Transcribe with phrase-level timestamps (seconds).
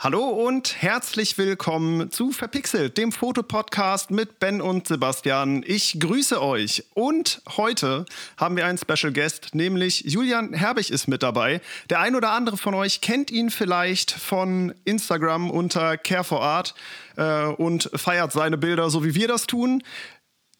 [0.00, 5.64] Hallo und herzlich willkommen zu Verpixelt, dem Fotopodcast mit Ben und Sebastian.
[5.66, 8.06] Ich grüße euch und heute
[8.36, 11.60] haben wir einen Special Guest, nämlich Julian Herbig ist mit dabei.
[11.90, 16.74] Der ein oder andere von euch kennt ihn vielleicht von Instagram unter Care4Art
[17.16, 19.82] äh, und feiert seine Bilder, so wie wir das tun.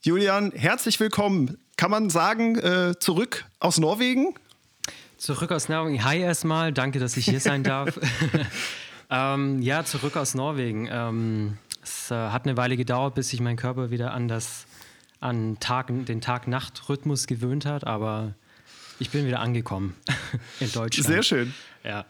[0.02, 1.58] Julian, herzlich willkommen.
[1.76, 4.34] Kann man sagen, äh, zurück aus Norwegen?
[5.16, 6.02] Zurück aus Norwegen.
[6.02, 8.00] Hi erstmal, danke, dass ich hier sein darf.
[9.10, 10.88] Ähm, ja, zurück aus Norwegen.
[10.90, 14.66] Ähm, es äh, hat eine Weile gedauert, bis sich mein Körper wieder an, das,
[15.20, 18.34] an Tag, den Tag-Nacht-Rhythmus gewöhnt hat, aber
[18.98, 19.94] ich bin wieder angekommen
[20.60, 21.06] in Deutschland.
[21.06, 21.54] Sehr schön.
[21.84, 22.04] Ja.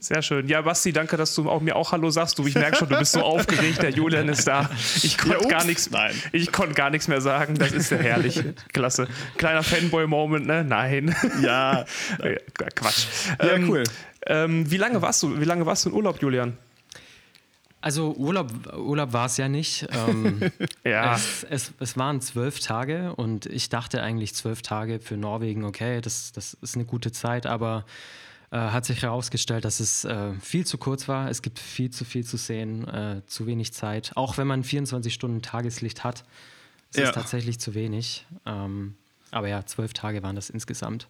[0.00, 0.48] Sehr schön.
[0.48, 2.38] Ja, Basti, danke, dass du auch mir auch Hallo sagst.
[2.38, 3.80] Du, ich merke schon, du bist so aufgeregt.
[3.80, 4.68] Der Julian ist da.
[5.02, 5.90] Ich konnte ja, gar nichts.
[5.90, 6.14] Nein.
[6.32, 7.54] Ich konnte gar nichts mehr sagen.
[7.54, 8.42] Das ist ja herrlich.
[8.72, 9.06] Klasse.
[9.36, 10.64] Kleiner Fanboy-Moment, ne?
[10.64, 11.14] Nein.
[11.40, 11.84] Ja.
[12.74, 13.06] Quatsch.
[13.40, 13.84] Ja, ähm, cool.
[14.26, 15.40] Ähm, wie lange warst du?
[15.40, 16.56] Wie lange warst du in Urlaub, Julian?
[17.80, 19.86] Also Urlaub, Urlaub war es ja nicht.
[19.92, 20.40] Ähm,
[20.84, 21.14] ja.
[21.14, 26.00] Es, es, es, waren zwölf Tage und ich dachte eigentlich zwölf Tage für Norwegen, okay,
[26.00, 27.84] das, das ist eine gute Zeit, aber
[28.54, 31.28] äh, hat sich herausgestellt, dass es äh, viel zu kurz war.
[31.28, 34.12] Es gibt viel zu viel zu sehen, äh, zu wenig Zeit.
[34.14, 36.24] Auch wenn man 24 Stunden Tageslicht hat,
[36.90, 37.08] ist ja.
[37.08, 38.24] es tatsächlich zu wenig.
[38.46, 38.94] Ähm,
[39.32, 41.08] aber ja, zwölf Tage waren das insgesamt.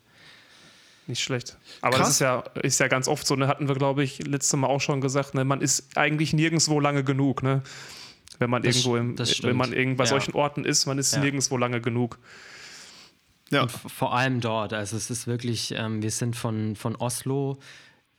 [1.06, 1.58] Nicht schlecht.
[1.82, 2.06] Aber Krass.
[2.06, 4.68] das ist ja, ist ja ganz oft so, ne, hatten wir, glaube ich, letztes Mal
[4.68, 7.62] auch schon gesagt, ne, man ist eigentlich nirgendwo lange genug, ne?
[8.38, 10.08] Wenn man das, irgendwo im, wenn man irgend bei ja.
[10.08, 11.20] solchen Orten ist, man ist ja.
[11.20, 12.18] nirgendwo lange genug.
[13.55, 13.62] Ja.
[13.62, 14.72] Und vor allem dort.
[14.72, 17.58] Also es ist wirklich, ähm, wir sind von, von Oslo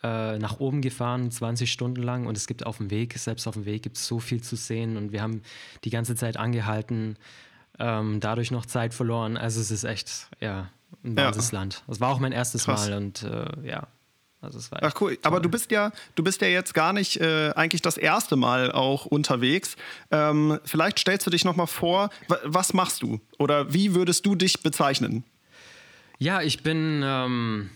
[0.04, 3.56] äh, nach oben gefahren, 20 Stunden lang und es gibt auf dem Weg, selbst auf
[3.56, 5.42] dem Weg gibt es so viel zu sehen und wir haben
[5.84, 7.18] die ganze Zeit angehalten,
[7.80, 9.36] ähm, dadurch noch Zeit verloren.
[9.36, 10.70] Also es ist echt, ja,
[11.04, 11.76] ein Basisland.
[11.76, 11.82] Ja.
[11.88, 12.88] Das war auch mein erstes Krass.
[12.88, 13.88] Mal und äh, ja.
[14.42, 17.20] Also es war Ach cool, aber du bist ja, du bist ja jetzt gar nicht
[17.20, 19.76] äh, eigentlich das erste Mal auch unterwegs.
[20.12, 22.12] Ähm, vielleicht stellst du dich noch mal vor,
[22.44, 25.24] was machst du oder wie würdest du dich bezeichnen?
[26.20, 27.70] Ja, ich bin, ähm,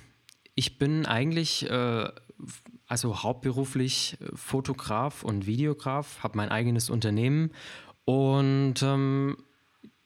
[0.56, 2.10] ich bin eigentlich äh,
[2.88, 7.52] also hauptberuflich Fotograf und Videograf, habe mein eigenes Unternehmen
[8.06, 9.38] und ähm,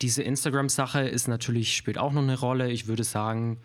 [0.02, 2.70] diese Instagram-Sache ist natürlich, spielt auch noch eine Rolle.
[2.70, 3.62] Ich würde sagen,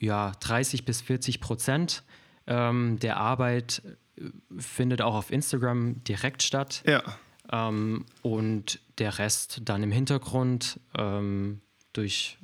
[0.00, 2.04] ja, 30 bis 40 Prozent
[2.46, 3.82] ähm, der Arbeit
[4.16, 6.82] äh, findet auch auf Instagram direkt statt.
[6.86, 7.02] Ja.
[7.52, 11.60] Ähm, und der Rest dann im Hintergrund ähm,
[11.92, 12.38] durch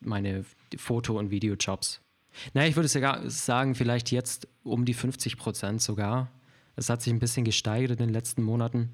[0.00, 0.44] meine
[0.76, 2.00] Foto- und Videojobs.
[2.54, 6.30] Naja, ich würde sogar sagen, vielleicht jetzt um die 50 Prozent sogar.
[6.76, 8.92] Es hat sich ein bisschen gesteigert in den letzten Monaten.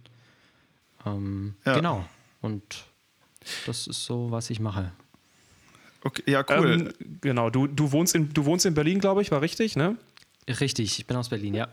[1.04, 1.74] Ähm, ja.
[1.74, 2.04] Genau.
[2.40, 2.86] Und
[3.66, 4.92] das ist so, was ich mache.
[6.02, 6.92] Okay, ja, cool.
[6.98, 9.96] Ähm, genau, du, du, wohnst in, du wohnst in Berlin, glaube ich, war richtig, ne?
[10.48, 11.68] Richtig, ich bin aus Berlin, ja.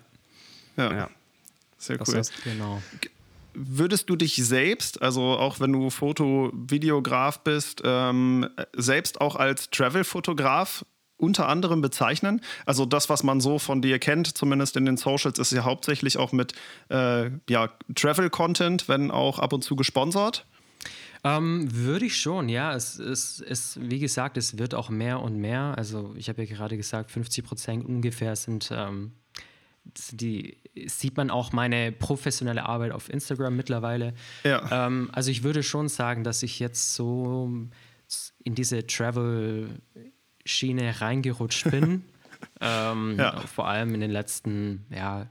[0.78, 1.10] Ja, ja.
[1.78, 2.16] sehr cool.
[2.16, 2.82] Heißt, genau.
[3.54, 10.86] Würdest du dich selbst, also auch wenn du Foto-Videograf bist, ähm, selbst auch als Travel-Fotograf
[11.18, 12.42] unter anderem bezeichnen?
[12.66, 16.18] Also das, was man so von dir kennt, zumindest in den Socials, ist ja hauptsächlich
[16.18, 16.54] auch mit
[16.90, 20.46] äh, ja, Travel-Content, wenn auch ab und zu gesponsert.
[21.24, 22.74] Ähm, würde ich schon, ja.
[22.74, 25.76] Es, es, es, wie gesagt, es wird auch mehr und mehr.
[25.78, 29.12] Also ich habe ja gerade gesagt, 50 Prozent ungefähr sind ähm,
[30.12, 34.14] die sieht man auch meine professionelle Arbeit auf Instagram mittlerweile.
[34.44, 34.88] Ja.
[34.88, 37.52] Ähm, also ich würde schon sagen, dass ich jetzt so
[38.44, 42.06] in diese Travel-Schiene reingerutscht bin.
[42.62, 43.40] ähm, ja.
[43.42, 45.28] Vor allem in den letzten ja,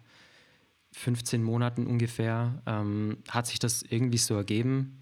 [0.92, 5.00] 15 Monaten ungefähr ähm, hat sich das irgendwie so ergeben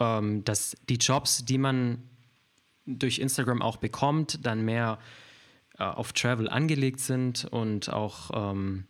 [0.00, 2.02] ähm, dass die Jobs, die man
[2.86, 4.98] durch Instagram auch bekommt, dann mehr
[5.80, 8.84] äh, auf Travel angelegt sind und auch ähm,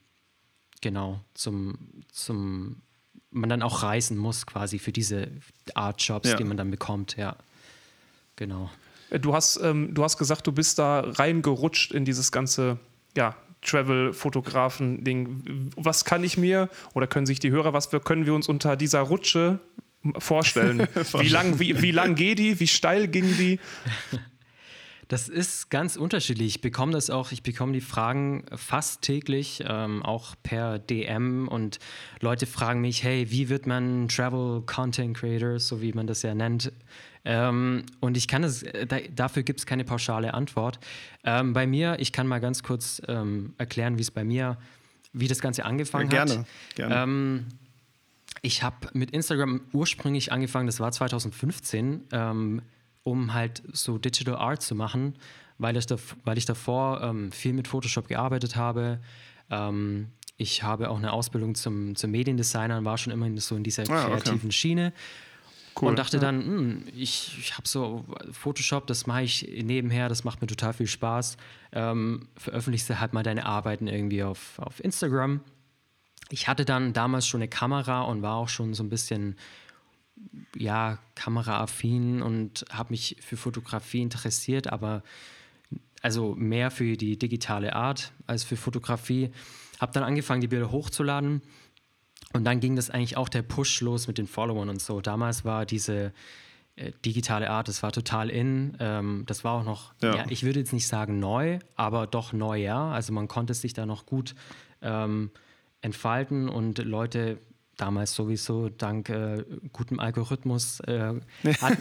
[0.80, 1.78] genau zum,
[2.10, 2.82] zum
[3.30, 5.28] man dann auch reisen muss quasi für diese
[5.74, 6.36] Art Jobs, ja.
[6.36, 7.36] die man dann bekommt, ja.
[8.34, 8.70] Genau.
[9.10, 12.78] Äh, du hast, ähm, du hast gesagt, du bist da reingerutscht in dieses ganze
[13.16, 15.70] ja, Travel-Fotografen-Ding.
[15.76, 19.02] Was kann ich mir oder können sich die Hörer, was können wir uns unter dieser
[19.02, 19.60] Rutsche
[20.18, 20.88] vorstellen?
[21.18, 22.58] wie lang, wie, wie lang geht die?
[22.58, 23.60] Wie steil ging die?
[25.10, 26.46] Das ist ganz unterschiedlich.
[26.46, 31.80] Ich bekomme das auch, ich bekomme die Fragen fast täglich, ähm, auch per DM und
[32.20, 36.32] Leute fragen mich, hey, wie wird man Travel Content Creator, so wie man das ja
[36.32, 36.70] nennt?
[37.24, 40.78] Ähm, und ich kann es, äh, da, dafür gibt es keine pauschale Antwort.
[41.24, 44.58] Ähm, bei mir, ich kann mal ganz kurz ähm, erklären, wie es bei mir,
[45.12, 46.46] wie das Ganze angefangen ja, gerne, hat.
[46.76, 46.94] Gerne.
[46.94, 47.46] Ähm,
[48.42, 52.62] ich habe mit Instagram ursprünglich angefangen, das war 2015, ähm,
[53.02, 55.14] um halt so Digital Art zu machen,
[55.58, 59.00] weil ich, da, weil ich davor ähm, viel mit Photoshop gearbeitet habe.
[59.50, 63.62] Ähm, ich habe auch eine Ausbildung zum, zum Mediendesigner und war schon immer so in
[63.62, 64.52] dieser ah, kreativen okay.
[64.52, 64.92] Schiene.
[65.80, 65.88] Cool.
[65.88, 66.20] Und dachte ja.
[66.20, 70.72] dann, hm, ich, ich habe so Photoshop, das mache ich nebenher, das macht mir total
[70.72, 71.36] viel Spaß.
[71.72, 75.40] Ähm, veröffentlichst halt mal deine Arbeiten irgendwie auf, auf Instagram.
[76.30, 79.36] Ich hatte dann damals schon eine Kamera und war auch schon so ein bisschen
[80.56, 85.02] ja, kameraaffin und habe mich für Fotografie interessiert, aber
[86.02, 89.30] also mehr für die digitale Art als für Fotografie.
[89.78, 91.42] Habe dann angefangen, die Bilder hochzuladen
[92.32, 95.00] und dann ging das eigentlich auch der Push los mit den Followern und so.
[95.00, 96.12] Damals war diese
[96.76, 98.76] äh, digitale Art, das war total in.
[98.78, 100.16] Ähm, das war auch noch, ja.
[100.16, 100.24] ja.
[100.28, 102.90] ich würde jetzt nicht sagen neu, aber doch neu, ja.
[102.90, 104.34] Also man konnte sich da noch gut
[104.80, 105.30] ähm,
[105.82, 107.38] entfalten und Leute
[107.80, 111.14] damals sowieso dank äh, gutem Algorithmus äh,
[111.60, 111.78] hat,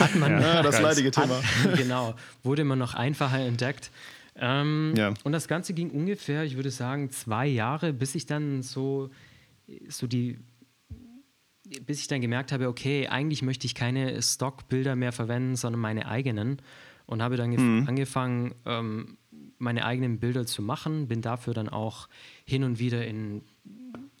[0.00, 1.42] hat, man ja, das leidige Thema.
[1.42, 3.90] Hat, genau, wurde man noch einfacher entdeckt.
[4.36, 5.12] Ähm, ja.
[5.24, 9.10] Und das Ganze ging ungefähr, ich würde sagen, zwei Jahre, bis ich dann so,
[9.88, 10.38] so die,
[11.86, 16.06] bis ich dann gemerkt habe, okay, eigentlich möchte ich keine Stockbilder mehr verwenden, sondern meine
[16.06, 16.62] eigenen.
[17.04, 17.88] Und habe dann mhm.
[17.88, 19.18] angefangen, ähm,
[19.58, 22.08] meine eigenen Bilder zu machen, bin dafür dann auch
[22.44, 23.42] hin und wieder in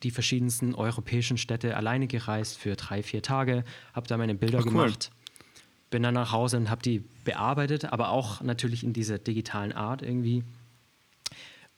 [0.02, 3.64] die verschiedensten europäischen Städte alleine gereist für drei, vier Tage,
[3.94, 5.54] habe da meine Bilder Ach, gemacht, cool.
[5.90, 10.02] bin dann nach Hause und habe die bearbeitet, aber auch natürlich in dieser digitalen Art
[10.02, 10.44] irgendwie.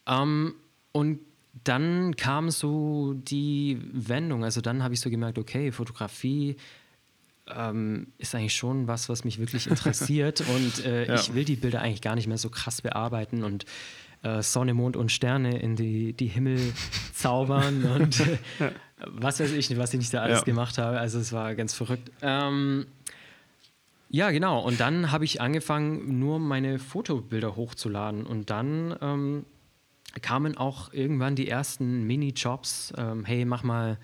[0.06, 0.54] Ähm,
[0.92, 1.20] und
[1.64, 6.56] dann kam so die Wendung, also dann habe ich so gemerkt, okay, Fotografie
[7.48, 11.14] ähm, ist eigentlich schon was, was mich wirklich interessiert und äh, ja.
[11.14, 13.66] ich will die Bilder eigentlich gar nicht mehr so krass bearbeiten und
[14.24, 16.58] äh, Sonne, Mond und Sterne in die, die Himmel
[17.14, 18.70] zaubern und äh,
[19.06, 20.44] was weiß ich, was ich nicht da alles ja.
[20.44, 20.98] gemacht habe.
[20.98, 22.10] Also es war ganz verrückt.
[22.22, 22.86] Ähm,
[24.08, 24.60] ja, genau.
[24.60, 28.24] Und dann habe ich angefangen, nur meine Fotobilder hochzuladen.
[28.24, 29.44] Und dann ähm,
[30.22, 32.92] kamen auch irgendwann die ersten Mini-Jobs.
[32.96, 33.98] Ähm, hey, mach mal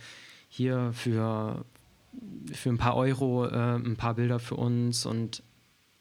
[0.49, 1.65] hier für,
[2.53, 5.07] für ein paar Euro äh, ein paar Bilder für uns.
[5.07, 5.45] Und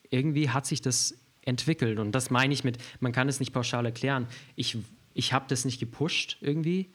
[0.10, 1.16] irgendwie hat sich das
[1.50, 2.00] entwickelt.
[2.00, 4.28] Und das meine ich mit, man kann es nicht pauschal erklären.
[4.56, 4.78] Ich,
[5.14, 6.90] ich habe das nicht gepusht irgendwie.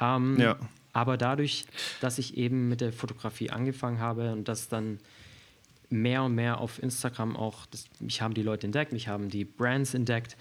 [0.00, 0.56] Ähm, ja.
[0.92, 1.66] Aber dadurch,
[2.00, 4.98] dass ich eben mit der Fotografie angefangen habe und das dann
[5.88, 9.44] mehr und mehr auf Instagram auch, das, mich haben die Leute entdeckt, mich haben die
[9.44, 10.36] Brands entdeckt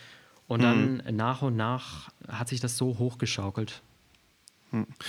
[0.47, 1.01] und mhm.
[1.03, 3.81] dann nach und nach hat sich das so hochgeschaukelt.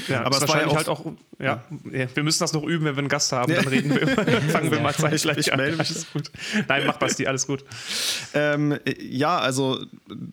[0.08, 1.04] Ja, aber es war ja auch, halt auch
[1.38, 4.06] ja, ja, wir müssen das noch üben, wenn wir einen Gast haben, dann reden wir,
[4.50, 5.76] fangen wir mal zeitgleich ich, ich an.
[5.76, 6.30] Mich, ist gut.
[6.68, 7.64] Nein, mach Basti, alles gut.
[8.34, 9.82] Ähm, ja, also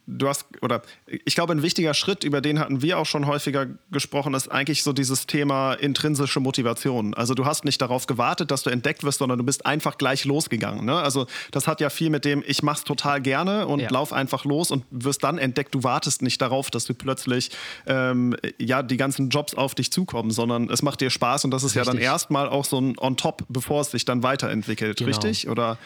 [0.06, 3.68] du hast, oder ich glaube, ein wichtiger Schritt, über den hatten wir auch schon häufiger
[3.92, 7.14] gesprochen, ist eigentlich so dieses Thema intrinsische Motivation.
[7.14, 10.26] Also du hast nicht darauf gewartet, dass du entdeckt wirst, sondern du bist einfach gleich
[10.26, 10.86] losgegangen.
[10.86, 10.96] Ne?
[10.96, 13.90] Also das hat ja viel mit dem, ich mach's total gerne und ja.
[13.90, 15.74] lauf einfach los und wirst dann entdeckt.
[15.74, 17.52] Du wartest nicht darauf, dass du plötzlich
[17.86, 21.64] ähm, ja die ganzen Jobs auf dich zukommen, sondern es macht dir Spaß und das
[21.64, 21.88] ist richtig.
[21.88, 25.10] ja dann erstmal auch so ein On-Top, bevor es sich dann weiterentwickelt, genau.
[25.10, 25.50] richtig?
[25.50, 25.78] Oder,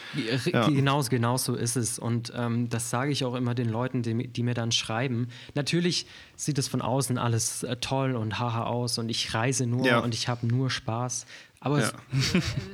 [0.45, 0.67] ja.
[0.67, 1.99] genau, genau so ist es.
[1.99, 5.29] Und ähm, das sage ich auch immer den Leuten, die, die, mir dann schreiben.
[5.55, 6.05] Natürlich
[6.35, 9.99] sieht es von außen alles äh, toll und haha aus und ich reise nur ja.
[9.99, 11.25] und ich habe nur Spaß.
[11.59, 11.91] Aber ja.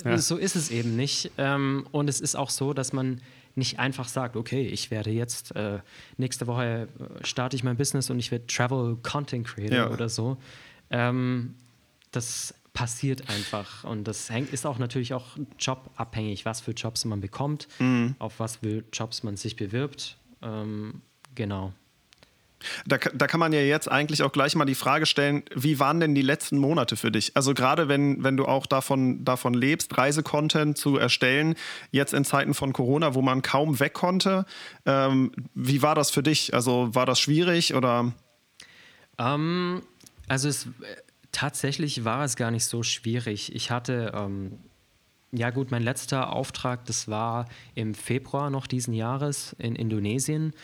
[0.04, 1.30] es, so ist es eben nicht.
[1.38, 3.20] Ähm, und es ist auch so, dass man
[3.58, 5.80] nicht einfach sagt, okay, ich werde jetzt äh,
[6.16, 9.90] nächste Woche äh, starte ich mein Business und ich werde Travel Content Creator ja.
[9.90, 10.38] oder so.
[10.90, 11.54] Ähm,
[12.12, 13.84] das passiert einfach.
[13.84, 18.14] Und das hängt, ist auch natürlich auch jobabhängig, was für Jobs man bekommt, mhm.
[18.18, 20.16] auf was für Jobs man sich bewirbt.
[20.42, 21.02] Ähm,
[21.34, 21.72] genau.
[22.86, 26.00] Da, da, kann man ja jetzt eigentlich auch gleich mal die Frage stellen, wie waren
[26.00, 27.36] denn die letzten Monate für dich?
[27.36, 31.54] Also gerade wenn, wenn du auch davon, davon lebst, Reisecontent zu erstellen,
[31.92, 34.44] jetzt in Zeiten von Corona, wo man kaum weg konnte,
[34.86, 36.54] ähm, wie war das für dich?
[36.54, 38.12] Also war das schwierig oder?
[39.18, 39.82] Ähm,
[40.26, 40.68] also es
[41.32, 43.54] Tatsächlich war es gar nicht so schwierig.
[43.54, 44.58] Ich hatte, ähm,
[45.30, 50.54] ja gut, mein letzter Auftrag, das war im Februar noch diesen Jahres in Indonesien.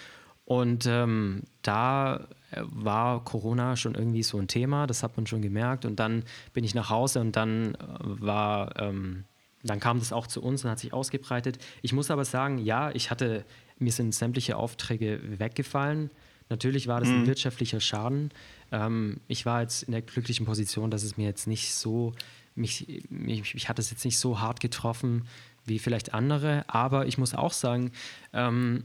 [0.45, 2.29] Und ähm, da
[2.61, 5.85] war Corona schon irgendwie so ein Thema, das hat man schon gemerkt.
[5.85, 9.25] Und dann bin ich nach Hause und dann äh, war, ähm,
[9.63, 11.59] dann kam das auch zu uns und hat sich ausgebreitet.
[11.83, 13.45] Ich muss aber sagen, ja, ich hatte,
[13.79, 16.11] mir sind sämtliche Aufträge weggefallen.
[16.51, 17.27] Natürlich war das ein mhm.
[17.27, 18.31] wirtschaftlicher Schaden.
[18.71, 22.13] Ähm, ich war jetzt in der glücklichen Position, dass es mir jetzt nicht so,
[22.55, 25.27] mich, mich, mich hat es jetzt nicht so hart getroffen
[25.67, 27.93] wie vielleicht andere, aber ich muss auch sagen,
[28.35, 28.85] ähm,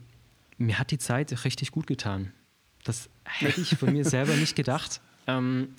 [0.59, 2.31] mir hat die Zeit richtig gut getan.
[2.83, 5.01] Das hätte ich von mir selber nicht gedacht.
[5.27, 5.75] Ähm,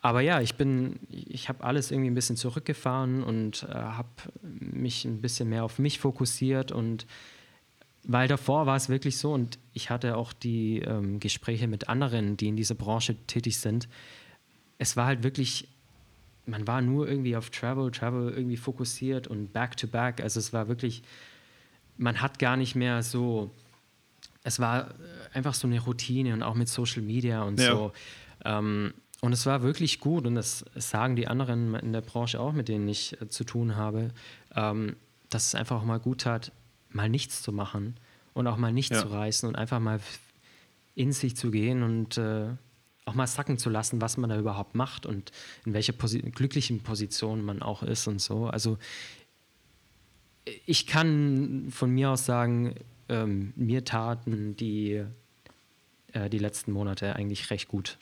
[0.00, 4.08] aber ja, ich bin, ich habe alles irgendwie ein bisschen zurückgefahren und äh, habe
[4.40, 7.04] mich ein bisschen mehr auf mich fokussiert und
[8.04, 12.36] weil davor war es wirklich so und ich hatte auch die ähm, Gespräche mit anderen,
[12.36, 13.88] die in dieser Branche tätig sind.
[14.78, 15.66] Es war halt wirklich,
[16.46, 20.20] man war nur irgendwie auf Travel, Travel irgendwie fokussiert und back to back.
[20.22, 21.02] Also es war wirklich,
[21.96, 23.50] man hat gar nicht mehr so,
[24.42, 24.94] es war
[25.32, 27.70] einfach so eine Routine und auch mit Social Media und ja.
[27.70, 27.92] so.
[28.44, 32.52] Ähm, und es war wirklich gut und das sagen die anderen in der Branche auch,
[32.52, 34.10] mit denen ich äh, zu tun habe,
[34.54, 34.96] ähm,
[35.28, 36.52] dass es einfach auch mal gut hat,
[36.90, 37.96] mal nichts zu machen
[38.32, 39.00] und auch mal nicht ja.
[39.00, 40.00] zu reißen und einfach mal
[40.94, 42.46] in sich zu gehen und äh,
[43.04, 45.32] auch mal sacken zu lassen, was man da überhaupt macht und
[45.64, 48.46] in welcher Posi glücklichen Position man auch ist und so.
[48.46, 48.78] Also
[50.66, 52.74] ich kann von mir aus sagen,
[53.08, 55.04] ähm, mir taten die,
[56.12, 57.98] äh, die letzten Monate eigentlich recht gut.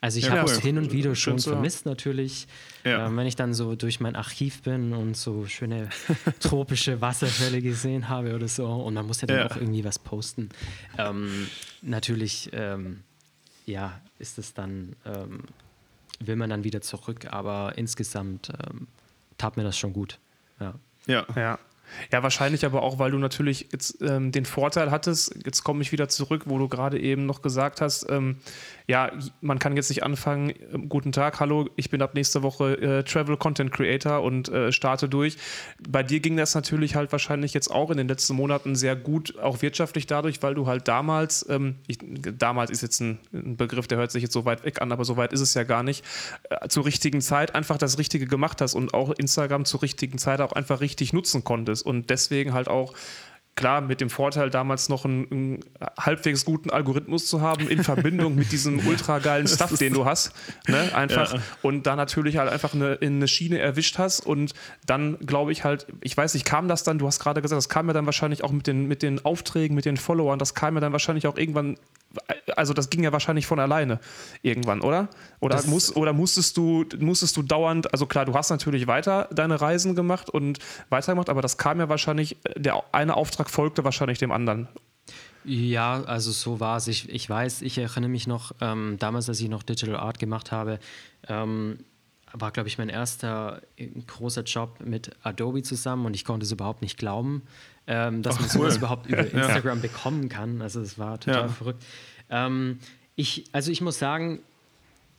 [0.00, 2.46] Also ich ja, habe es hin und wieder schon vermisst natürlich,
[2.84, 3.06] ja.
[3.06, 5.88] ähm, wenn ich dann so durch mein Archiv bin und so schöne
[6.40, 9.46] tropische Wasserfälle gesehen habe oder so und man muss ja dann ja.
[9.50, 10.50] auch irgendwie was posten.
[10.96, 11.48] Ähm,
[11.82, 13.02] natürlich, ähm,
[13.66, 15.42] ja, ist es dann, ähm,
[16.20, 18.86] will man dann wieder zurück, aber insgesamt ähm,
[19.36, 20.20] tat mir das schon gut.
[20.60, 20.74] Ja.
[21.08, 21.26] Ja.
[21.34, 21.58] ja.
[22.12, 25.92] Ja, wahrscheinlich aber auch, weil du natürlich jetzt ähm, den Vorteil hattest, jetzt komme ich
[25.92, 28.36] wieder zurück, wo du gerade eben noch gesagt hast, ähm,
[28.86, 30.54] ja, man kann jetzt nicht anfangen, äh,
[30.88, 35.08] guten Tag, hallo, ich bin ab nächste Woche äh, Travel Content Creator und äh, starte
[35.08, 35.36] durch.
[35.86, 39.38] Bei dir ging das natürlich halt wahrscheinlich jetzt auch in den letzten Monaten sehr gut,
[39.38, 43.88] auch wirtschaftlich dadurch, weil du halt damals, ähm, ich, damals ist jetzt ein, ein, Begriff,
[43.88, 45.82] der hört sich jetzt so weit weg an, aber so weit ist es ja gar
[45.82, 46.04] nicht,
[46.48, 50.40] äh, zur richtigen Zeit einfach das Richtige gemacht hast und auch Instagram zur richtigen Zeit
[50.40, 52.94] auch einfach richtig nutzen konntest und deswegen halt auch
[53.58, 55.60] klar mit dem Vorteil, damals noch einen, einen,
[55.98, 60.32] halbwegs guten Algorithmus zu haben in Verbindung mit diesem ultra geilen Stuff, den du hast.
[60.68, 60.94] Ne?
[60.94, 61.34] Einfach.
[61.34, 61.40] Ja.
[61.62, 64.20] Und da natürlich halt einfach eine, in eine Schiene erwischt hast.
[64.20, 64.54] Und
[64.86, 67.68] dann glaube ich halt, ich weiß nicht, kam das dann, du hast gerade gesagt, das
[67.68, 70.74] kam ja dann wahrscheinlich auch mit den, mit den Aufträgen, mit den Followern, das kam
[70.74, 71.76] ja dann wahrscheinlich auch irgendwann
[72.56, 74.00] also das ging ja wahrscheinlich von alleine
[74.42, 75.08] irgendwann, oder?
[75.40, 79.60] Oder, muss, oder musstest, du, musstest du dauernd, also klar, du hast natürlich weiter deine
[79.60, 84.32] Reisen gemacht und weitergemacht, aber das kam ja wahrscheinlich, der eine Auftrag folgte wahrscheinlich dem
[84.32, 84.68] anderen.
[85.44, 86.88] Ja, also so war es.
[86.88, 90.52] Ich, ich weiß, ich erinnere mich noch, ähm, damals, als ich noch Digital Art gemacht
[90.52, 90.78] habe,
[91.26, 91.78] ähm,
[92.40, 96.52] war, glaube ich, mein erster äh, großer Job mit Adobe zusammen und ich konnte es
[96.52, 97.42] überhaupt nicht glauben,
[97.86, 99.82] ähm, dass Ach, man sowas überhaupt über Instagram ja.
[99.82, 100.62] bekommen kann.
[100.62, 101.48] Also es war total ja.
[101.48, 101.84] verrückt.
[102.30, 102.78] Ähm,
[103.16, 104.40] ich, also ich muss sagen,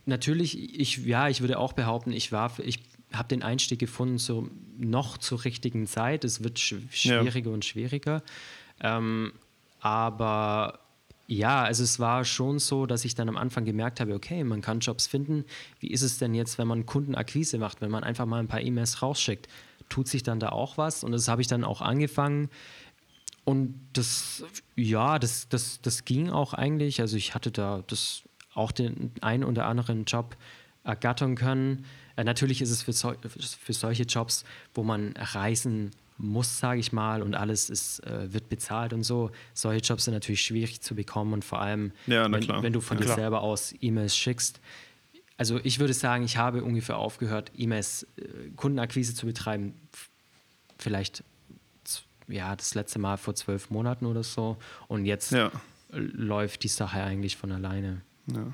[0.06, 2.80] natürlich, ich, ja, ich würde auch behaupten, ich war, ich
[3.14, 6.24] habe den Einstieg gefunden, so noch zur richtigen Zeit.
[6.24, 7.54] Es wird sch schwieriger ja.
[7.54, 8.24] und schwieriger.
[8.82, 9.34] Ähm,
[9.80, 10.80] aber
[11.32, 14.62] ja, also es war schon so, dass ich dann am Anfang gemerkt habe, okay, man
[14.62, 15.46] kann Jobs finden.
[15.80, 18.62] Wie ist es denn jetzt, wenn man Kundenakquise macht, wenn man einfach mal ein paar
[18.62, 19.48] E-Mails rausschickt?
[19.90, 21.04] tut sich dann da auch was.
[21.04, 22.50] Und das habe ich dann auch angefangen.
[23.44, 24.44] Und das,
[24.76, 27.02] ja, das, das, das ging auch eigentlich.
[27.02, 28.22] Also ich hatte da das
[28.54, 30.38] auch den einen oder anderen Job
[30.84, 31.86] ergattern können.
[32.16, 36.92] Äh, natürlich ist es für, so, für solche Jobs, wo man reisen muss, sage ich
[36.92, 39.32] mal, und alles ist, äh, wird bezahlt und so.
[39.54, 42.98] Solche Jobs sind natürlich schwierig zu bekommen und vor allem, ja, wenn, wenn, du von
[42.98, 43.18] ja, dir klar.
[43.18, 44.60] selber aus E-Mails schickst,
[45.38, 49.74] also ich würde sagen, ich habe ungefähr aufgehört, E-Mails, äh, Kundenakquise zu betreiben.
[50.78, 51.24] Vielleicht
[52.30, 54.58] ja, das letzte Mal vor zwölf Monaten oder so.
[54.88, 55.52] Und jetzt ja.
[55.92, 58.02] läuft die Sache eigentlich von alleine.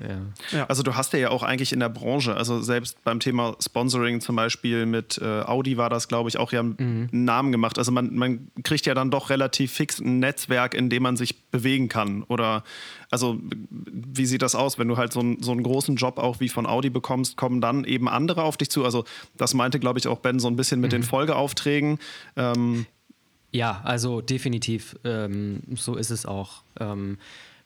[0.02, 0.58] Ja.
[0.58, 0.66] Ja.
[0.66, 4.36] Also du hast ja auch eigentlich in der Branche, also selbst beim Thema Sponsoring zum
[4.36, 6.76] Beispiel mit äh, Audi war das, glaube ich, auch ja mhm.
[6.80, 7.78] einen Namen gemacht.
[7.78, 11.44] Also man, man kriegt ja dann doch relativ fix ein Netzwerk, in dem man sich
[11.52, 12.24] bewegen kann.
[12.24, 12.64] Oder
[13.12, 13.40] also
[13.70, 16.50] wie sieht das aus, wenn du halt so, ein, so einen großen Job auch wie
[16.50, 18.84] von Audi bekommst, kommen dann eben andere auf dich zu?
[18.84, 19.06] Also
[19.38, 20.98] das meinte, glaube ich, auch Ben so ein bisschen mit mhm.
[20.98, 22.00] den Folgeaufträgen.
[22.36, 22.86] Ähm,
[23.52, 24.98] ja, also definitiv.
[25.06, 26.64] Ähm, so ist es auch.
[26.78, 27.18] Ähm,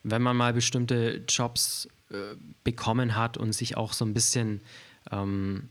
[0.02, 4.60] wenn man mal bestimmte Jobs äh, bekommen hat und sich auch so ein bisschen
[5.10, 5.68] ähm,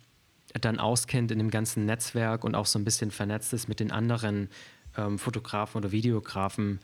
[0.54, 3.92] dann auskennt in dem ganzen Netzwerk und auch so ein bisschen vernetzt ist mit den
[3.92, 4.50] anderen
[4.98, 6.80] ähm, Fotografen oder Videografen,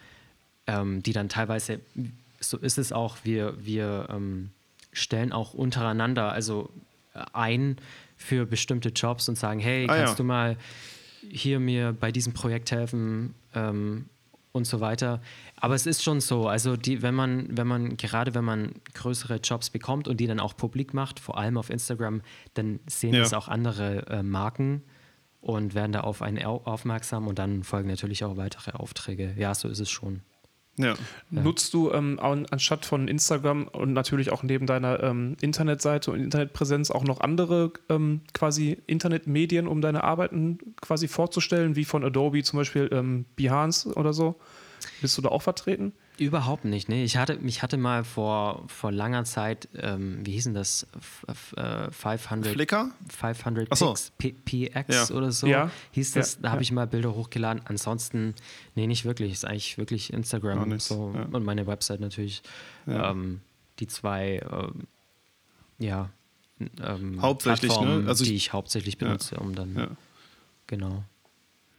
[0.68, 1.80] ähm, die dann teilweise,
[2.40, 4.52] so ist es auch, wir, wir ähm,
[4.92, 6.70] stellen auch untereinander also
[7.14, 7.78] äh, ein
[8.18, 10.18] für bestimmte Jobs und sagen, hey, ah, kannst ja.
[10.18, 10.58] du mal
[11.28, 14.06] hier mir bei diesem Projekt helfen ähm,
[14.56, 15.22] und so weiter.
[15.58, 19.36] Aber es ist schon so, also die, wenn man, wenn man, gerade wenn man größere
[19.36, 22.22] Jobs bekommt und die dann auch publik macht, vor allem auf Instagram,
[22.54, 23.20] dann sehen ja.
[23.20, 24.82] das auch andere äh, Marken
[25.42, 29.36] und werden da auf einen aufmerksam und dann folgen natürlich auch weitere Aufträge.
[29.38, 30.22] Ja, so ist es schon.
[30.78, 30.96] Ja.
[31.32, 31.42] ja.
[31.42, 36.92] Nutzt du ähm, anstatt von Instagram und natürlich auch neben deiner ähm, Internetseite und Internetpräsenz
[36.92, 42.58] auch noch andere ähm, quasi Internetmedien, um deine Arbeiten quasi vorzustellen, wie von Adobe zum
[42.58, 44.36] Beispiel ähm, Behance oder so?
[45.02, 45.94] Bist du da auch vertreten?
[46.18, 47.04] Überhaupt nicht, nee.
[47.04, 50.88] Ich hatte, mich hatte mal vor, vor langer Zeit, ähm, wie hießen das?
[51.28, 52.92] F äh, 500 Flickr?
[53.10, 53.94] 500 so.
[54.18, 55.16] Pix, PX ja.
[55.16, 55.72] oder so ja.
[55.92, 56.36] hieß das.
[56.36, 56.40] Ja.
[56.44, 57.62] Da habe ich mal Bilder hochgeladen.
[57.66, 58.34] Ansonsten,
[58.76, 59.34] nee, nicht wirklich.
[59.34, 62.44] Ist eigentlich wirklich Instagram so und meine Website natürlich.
[62.88, 63.42] Ähm,
[63.80, 64.88] die zwei, ähm,
[65.80, 66.10] ja,
[66.82, 68.06] ähm, hauptsächlich, ne?
[68.08, 69.98] also die ich hauptsächlich benutze, um dann,
[70.68, 71.04] genau.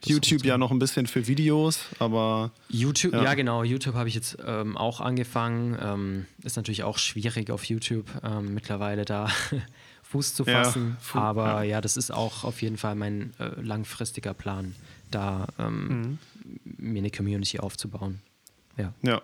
[0.05, 2.53] YouTube ja noch ein bisschen für Videos, aber.
[2.69, 3.65] YouTube, ja, ja genau.
[3.65, 5.77] YouTube habe ich jetzt ähm, auch angefangen.
[5.81, 9.29] Ähm, ist natürlich auch schwierig auf YouTube ähm, mittlerweile da
[10.03, 10.97] Fuß zu fassen.
[11.15, 11.63] Ja, aber ja.
[11.63, 11.81] ja.
[11.81, 14.75] das ist auch auf jeden Fall mein äh, langfristiger Plan,
[15.11, 16.19] da mhm.
[16.65, 18.21] mir eine Community aufzubauen.
[18.77, 18.93] Ja.
[19.03, 19.23] Ja.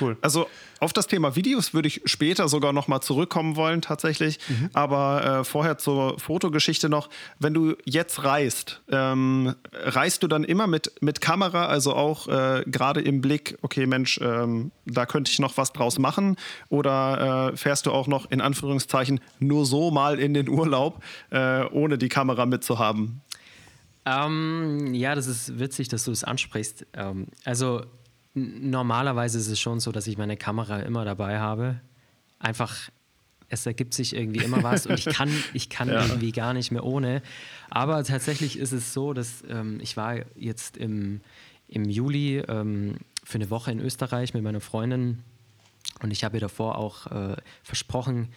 [0.00, 0.16] Cool.
[0.20, 0.46] Also
[0.80, 4.38] auf das Thema Videos würde ich später sogar noch mal zurückkommen wollen tatsächlich.
[4.48, 4.70] Mhm.
[4.72, 7.10] Aber äh, vorher zur Fotogeschichte noch.
[7.38, 12.64] Wenn du jetzt reist, ähm, reist du dann immer mit, mit Kamera, also auch äh,
[12.66, 16.36] gerade im Blick, okay Mensch, ähm, da könnte ich noch was draus machen?
[16.70, 21.64] Oder äh, fährst du auch noch in Anführungszeichen nur so mal in den Urlaub, äh,
[21.66, 23.20] ohne die Kamera mitzuhaben?
[24.06, 26.86] Ähm, ja, das ist witzig, dass du es ansprichst.
[26.94, 27.84] Ähm, also
[28.34, 31.80] Normalerweise ist es schon so, dass ich meine Kamera immer dabei habe.
[32.38, 32.90] Einfach,
[33.48, 36.02] es ergibt sich irgendwie immer was und ich kann, ich kann ja.
[36.02, 37.22] irgendwie gar nicht mehr ohne.
[37.70, 41.20] Aber tatsächlich ist es so, dass ähm, ich war jetzt im,
[41.68, 45.22] im Juli ähm, für eine Woche in Österreich mit meiner Freundin
[46.02, 48.28] und ich habe ihr davor auch äh, versprochen,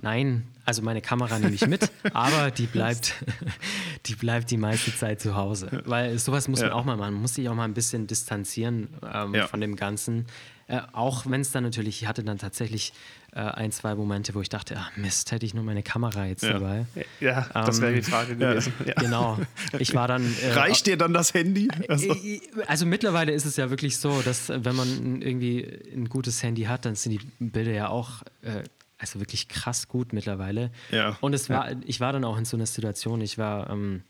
[0.00, 3.14] Nein, also meine Kamera nehme ich mit, aber die bleibt,
[4.06, 5.82] die bleibt die meiste Zeit zu Hause.
[5.86, 7.14] Weil sowas muss man auch mal machen.
[7.14, 9.46] Man muss sich auch mal ein bisschen distanzieren ähm, ja.
[9.48, 10.26] von dem Ganzen.
[10.68, 12.92] Äh, auch wenn es dann natürlich, ich hatte dann tatsächlich
[13.32, 16.42] äh, ein, zwei Momente, wo ich dachte, ach Mist, hätte ich nur meine Kamera jetzt
[16.42, 16.52] ja.
[16.52, 16.84] dabei.
[17.20, 18.72] Ja, ähm, das wäre die Frage gewesen.
[18.98, 19.38] Genau.
[19.78, 20.18] Ich war dann.
[20.42, 21.68] Äh, Reicht dir dann das Handy?
[21.88, 22.14] Also.
[22.66, 22.86] also.
[22.86, 26.94] mittlerweile ist es ja wirklich so, dass wenn man irgendwie ein gutes Handy hat, dann
[26.94, 28.62] sind die Bilder ja auch äh,
[28.98, 30.70] also wirklich krass gut mittlerweile.
[30.90, 31.16] Ja.
[31.20, 34.02] Und es war, ich war dann auch in so einer Situation, ich war, ähm,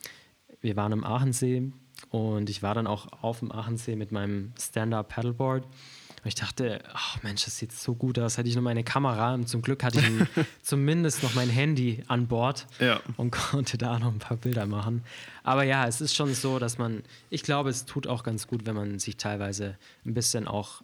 [0.61, 1.71] wir waren im Aachensee
[2.11, 5.65] und ich war dann auch auf dem Aachensee mit meinem Stand-Up Paddleboard.
[5.65, 8.39] Und ich dachte, ach Mensch, das sieht so gut aus.
[8.39, 10.07] Hätte ich nur meine Kamera und zum Glück hatte ich
[10.63, 13.01] zumindest noch mein Handy an Bord ja.
[13.17, 15.05] und konnte da noch ein paar Bilder machen.
[15.45, 18.67] Aber ja, es ist schon so, dass man, ich glaube, es tut auch ganz gut,
[18.67, 20.83] wenn man sich teilweise ein bisschen auch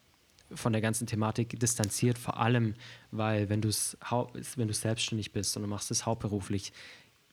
[0.54, 2.74] von der ganzen Thematik distanziert, vor allem,
[3.10, 6.72] weil wenn du wenn du selbstständig bist und du machst es hauptberuflich,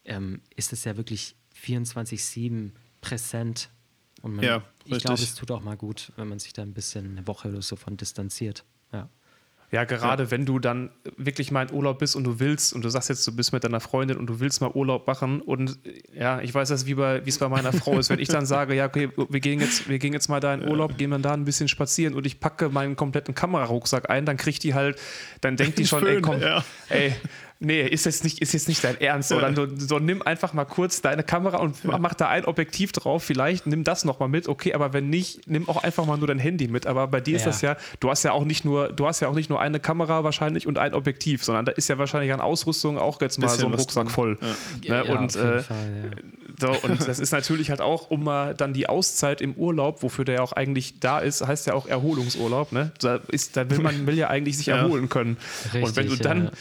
[0.05, 3.69] ähm, ist es ja wirklich 24-7 präsent.
[4.21, 6.73] Und man, ja, ich glaube, es tut auch mal gut, wenn man sich da ein
[6.73, 8.63] bisschen eine Woche oder so von distanziert.
[8.91, 9.09] Ja.
[9.71, 10.31] Ja, gerade ja.
[10.31, 13.25] wenn du dann wirklich mal in Urlaub bist und du willst, und du sagst jetzt,
[13.25, 15.79] du bist mit deiner Freundin und du willst mal Urlaub machen und
[16.13, 16.93] ja, ich weiß das, wie
[17.25, 18.09] es bei meiner Frau ist.
[18.09, 20.67] Wenn ich dann sage, ja, okay, wir gehen jetzt, wir gehen jetzt mal da in
[20.67, 24.35] Urlaub, gehen dann da ein bisschen spazieren und ich packe meinen kompletten Kamerarucksack ein, dann
[24.35, 24.99] kriegt die halt,
[25.39, 26.65] dann denkt die schon, Föhn, ey, komm, ja.
[26.89, 27.15] ey,
[27.61, 29.31] nee, ist jetzt nicht, ist jetzt nicht dein Ernst.
[29.33, 33.23] Oder so, so nimm einfach mal kurz deine Kamera und mach da ein Objektiv drauf.
[33.23, 36.39] Vielleicht nimm das nochmal mit, okay, aber wenn nicht, nimm auch einfach mal nur dein
[36.39, 36.87] Handy mit.
[36.87, 39.27] Aber bei dir ist das ja, du hast ja auch nicht nur, du hast ja
[39.27, 42.41] auch nicht nur eine Kamera wahrscheinlich und ein Objektiv, sondern da ist ja wahrscheinlich an
[42.41, 44.37] Ausrüstung auch jetzt mal so ein Rucksack voll.
[44.81, 45.03] Ja.
[45.03, 45.17] Ne?
[45.17, 46.11] und, äh, Fall,
[46.61, 50.25] so, und das ist natürlich halt auch, um mal dann die Auszeit im Urlaub, wofür
[50.25, 52.71] der ja auch eigentlich da ist, heißt ja auch Erholungsurlaub.
[52.71, 52.91] Ne?
[52.99, 55.37] Da, ist, da will man will ja eigentlich sich erholen können.
[55.65, 56.51] Richtig, und wenn du dann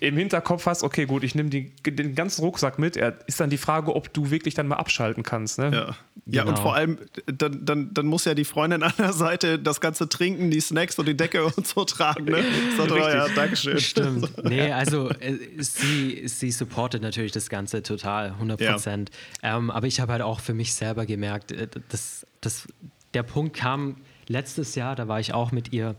[0.00, 3.58] im Hintergrund Hinterkopf hast, okay, gut, ich nehme den ganzen Rucksack mit, ist dann die
[3.58, 5.58] Frage, ob du wirklich dann mal abschalten kannst.
[5.58, 5.70] Ne?
[5.72, 5.96] Ja.
[6.30, 6.56] Ja, genau.
[6.56, 10.10] und vor allem, dann, dann, dann muss ja die Freundin an der Seite das ganze
[10.10, 12.26] Trinken, die Snacks und die Decke und so tragen.
[12.26, 12.44] Ne?
[12.76, 13.80] Sagt, oh, ja, Dankeschön.
[13.80, 14.28] Stimmt.
[14.48, 19.10] Nee, also äh, sie, sie supportet natürlich das Ganze total, 100 Prozent.
[19.42, 22.68] Ähm, aber ich habe halt auch für mich selber gemerkt, äh, dass, dass
[23.14, 23.96] der Punkt kam
[24.26, 25.96] letztes Jahr, da war ich auch mit ihr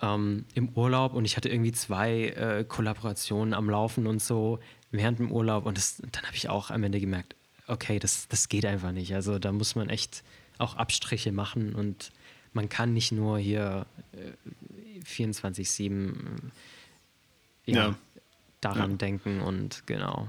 [0.00, 5.18] ähm, im Urlaub und ich hatte irgendwie zwei äh, Kollaborationen am Laufen und so während
[5.18, 7.34] dem Urlaub und das, dann habe ich auch am Ende gemerkt,
[7.66, 9.14] okay, das, das geht einfach nicht.
[9.14, 10.22] Also da muss man echt
[10.58, 12.12] auch Abstriche machen und
[12.52, 16.14] man kann nicht nur hier äh, 24-7
[17.66, 17.94] ja, ja,
[18.60, 18.96] daran ja.
[18.96, 20.28] denken und genau.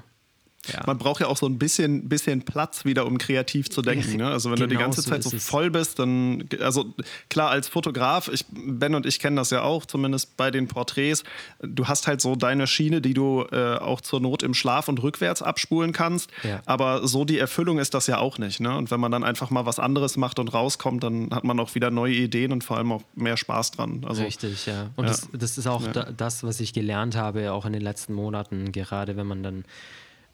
[0.67, 0.83] Ja.
[0.85, 4.17] Man braucht ja auch so ein bisschen, bisschen Platz wieder, um kreativ zu denken.
[4.17, 4.27] Ne?
[4.27, 6.93] Also wenn genau du die genau ganze so Zeit so voll bist, dann, also
[7.29, 11.23] klar, als Fotograf, ich, Ben und ich kennen das ja auch, zumindest bei den Porträts,
[11.61, 15.01] du hast halt so deine Schiene, die du äh, auch zur Not im Schlaf und
[15.01, 16.29] rückwärts abspulen kannst.
[16.43, 16.61] Ja.
[16.65, 18.59] Aber so die Erfüllung ist das ja auch nicht.
[18.59, 18.75] Ne?
[18.75, 21.73] Und wenn man dann einfach mal was anderes macht und rauskommt, dann hat man auch
[21.75, 24.03] wieder neue Ideen und vor allem auch mehr Spaß dran.
[24.05, 24.89] Also, Richtig, ja.
[24.95, 25.11] Und ja.
[25.11, 28.71] Das, das, ist auch da, das, was ich gelernt habe, auch in den letzten Monaten,
[28.71, 29.63] gerade wenn man dann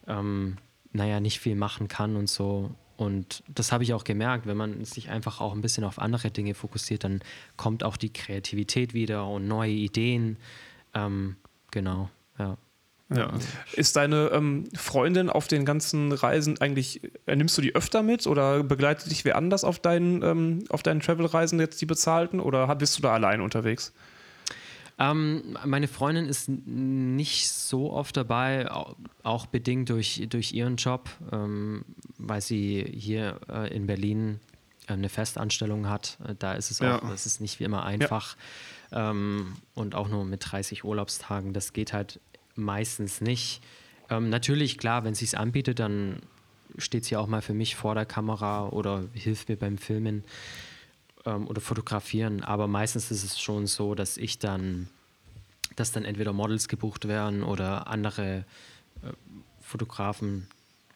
[0.08, 0.58] ähm,
[0.92, 4.86] naja, nicht viel machen kann und so, und das habe ich auch gemerkt, wenn man
[4.86, 7.22] sich einfach auch ein bisschen auf andere Dinge fokussiert, dann
[7.58, 10.38] kommt auch die Kreativität wieder und neue Ideen.
[10.94, 11.36] Ähm,
[11.72, 12.58] genau, ja.
[13.16, 13.34] Ja.
[13.74, 18.26] Ist deine ähm, Freundin auf den ganzen Reisen eigentlich, äh, nimmst du die öfter mit
[18.26, 22.74] oder begleitet dich wer anders auf deinen, ähm, auf deinen Travel-Reisen jetzt, die bezahlten, oder
[22.76, 23.94] bist du da allein unterwegs?
[24.98, 28.70] Ähm, meine Freundin ist nicht so oft dabei,
[29.24, 31.84] auch bedingt durch, durch ihren Job, ähm,
[32.18, 34.40] weil sie hier äh, in Berlin
[34.88, 36.18] äh, eine Festanstellung hat.
[36.26, 37.10] Äh, da ist es auch, ja.
[37.10, 38.38] das ist nicht wie immer einfach.
[38.92, 39.12] Ja.
[39.12, 42.22] Ähm, und auch nur mit 30 Urlaubstagen, das geht halt
[42.56, 43.62] meistens nicht.
[44.10, 46.22] Ähm, natürlich, klar, wenn sie es anbietet, dann
[46.78, 50.24] steht sie auch mal für mich vor der Kamera oder hilft mir beim Filmen
[51.26, 54.88] ähm, oder fotografieren, aber meistens ist es schon so, dass ich dann,
[55.76, 58.46] dass dann entweder Models gebucht werden oder andere
[59.04, 59.12] äh,
[59.62, 60.48] Fotografen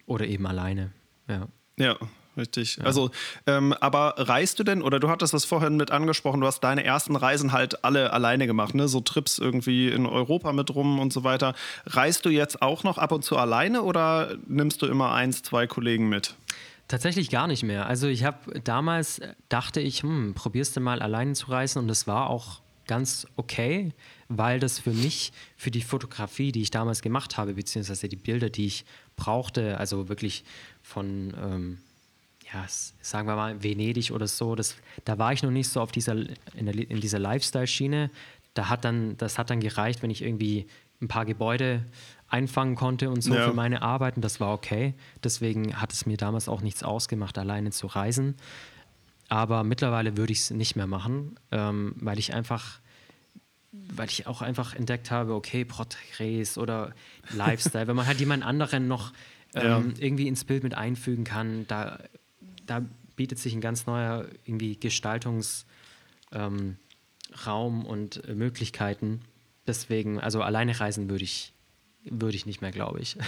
[0.05, 0.91] oder eben alleine.
[1.27, 1.47] Ja.
[1.77, 1.95] Ja,
[2.35, 2.77] richtig.
[2.77, 2.83] Ja.
[2.83, 3.09] Also,
[3.47, 6.83] ähm, aber reist du denn, oder du hattest das vorhin mit angesprochen, du hast deine
[6.83, 8.87] ersten Reisen halt alle alleine gemacht, ne?
[8.87, 11.55] So Trips irgendwie in Europa mit rum und so weiter.
[11.85, 15.67] Reist du jetzt auch noch ab und zu alleine oder nimmst du immer eins, zwei
[15.67, 16.35] Kollegen mit?
[16.89, 17.85] Tatsächlich gar nicht mehr.
[17.85, 22.07] Also ich habe damals dachte ich, hm, probierst du mal alleine zu reisen und das
[22.07, 23.93] war auch ganz okay,
[24.27, 28.49] weil das für mich, für die Fotografie, die ich damals gemacht habe, beziehungsweise die Bilder,
[28.49, 30.43] die ich brauchte, also wirklich
[30.81, 31.77] von, ähm,
[32.51, 34.75] ja, sagen wir mal, Venedig oder so, das,
[35.05, 36.15] da war ich noch nicht so auf dieser,
[36.55, 38.09] in, der, in dieser Lifestyle-Schiene.
[38.55, 40.65] Da hat dann, das hat dann gereicht, wenn ich irgendwie
[41.01, 41.85] ein paar Gebäude
[42.29, 43.47] einfangen konnte und so ja.
[43.47, 44.93] für meine Arbeit und das war okay.
[45.23, 48.35] Deswegen hat es mir damals auch nichts ausgemacht, alleine zu reisen.
[49.29, 52.79] Aber mittlerweile würde ich es nicht mehr machen, ähm, weil ich einfach,
[53.71, 56.93] weil ich auch einfach entdeckt habe, okay, Porträts oder
[57.33, 59.11] Lifestyle, wenn man halt jemand anderen noch
[59.53, 60.03] ähm, ja.
[60.03, 61.99] irgendwie ins Bild mit einfügen kann, da,
[62.65, 62.83] da
[63.15, 65.65] bietet sich ein ganz neuer irgendwie Gestaltungsraum
[66.33, 69.21] ähm, und Möglichkeiten.
[69.67, 71.53] Deswegen, also alleine reisen würde ich
[72.03, 73.17] würde ich nicht mehr, glaube ich.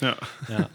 [0.00, 0.16] Ja.
[0.48, 0.68] ja.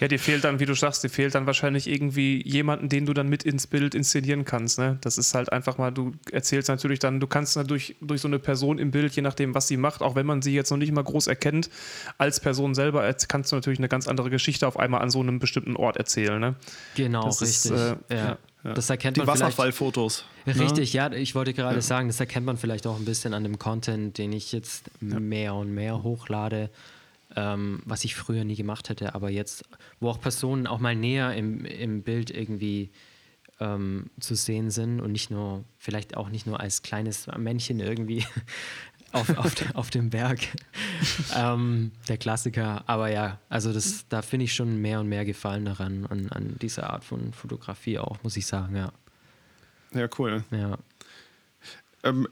[0.00, 3.12] Ja, dir fehlt dann, wie du sagst, dir fehlt dann wahrscheinlich irgendwie jemanden, den du
[3.12, 4.78] dann mit ins Bild inszenieren kannst.
[4.78, 4.98] Ne?
[5.02, 8.38] Das ist halt einfach mal, du erzählst natürlich dann, du kannst natürlich durch so eine
[8.38, 10.92] Person im Bild, je nachdem, was sie macht, auch wenn man sie jetzt noch nicht
[10.92, 11.70] mal groß erkennt,
[12.18, 15.38] als Person selber, kannst du natürlich eine ganz andere Geschichte auf einmal an so einem
[15.38, 16.40] bestimmten Ort erzählen.
[16.40, 16.56] Ne?
[16.96, 17.70] Genau, das richtig.
[17.70, 18.16] Ist, äh, ja.
[18.16, 18.38] Ja.
[18.72, 20.24] Das erkennt Die man Wasserfallfotos.
[20.46, 20.58] Ne?
[20.58, 21.82] Richtig, ja, ich wollte gerade ja.
[21.82, 25.20] sagen, das erkennt man vielleicht auch ein bisschen an dem Content, den ich jetzt ja.
[25.20, 26.70] mehr und mehr hochlade,
[27.36, 29.64] ähm, was ich früher nie gemacht hätte, aber jetzt,
[30.00, 32.90] wo auch Personen auch mal näher im, im Bild irgendwie
[33.60, 38.24] ähm, zu sehen sind und nicht nur, vielleicht auch nicht nur als kleines Männchen irgendwie
[39.14, 40.40] auf, auf, auf dem Berg.
[41.36, 42.82] ähm, der Klassiker.
[42.86, 46.56] Aber ja, also das, da finde ich schon mehr und mehr Gefallen daran, an, an
[46.60, 48.92] dieser Art von Fotografie auch, muss ich sagen, ja.
[49.92, 50.44] Ja, cool.
[50.50, 50.76] Ja.
[52.02, 52.26] Ähm,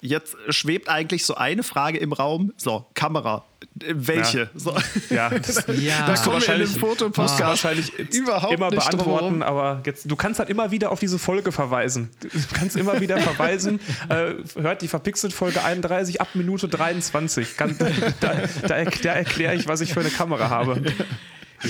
[0.00, 2.52] jetzt schwebt eigentlich so eine Frage im Raum.
[2.56, 3.44] So, Kamera.
[3.74, 4.38] Welche?
[4.38, 4.76] Ja, so.
[5.10, 5.30] ja.
[5.44, 6.06] Das, ja.
[6.06, 7.48] das kommen wir in dem Fotopodcast ah.
[7.48, 11.52] wahrscheinlich überhaupt immer nicht beantworten, aber jetzt, du kannst halt immer wieder auf diese Folge
[11.52, 12.10] verweisen.
[12.20, 13.80] Du kannst immer wieder verweisen.
[14.08, 17.56] Äh, hört die verpixelt Folge 31 ab Minute 23.
[17.56, 17.86] Kann, da,
[18.20, 20.82] da, da erkläre ich, was ich für eine Kamera habe.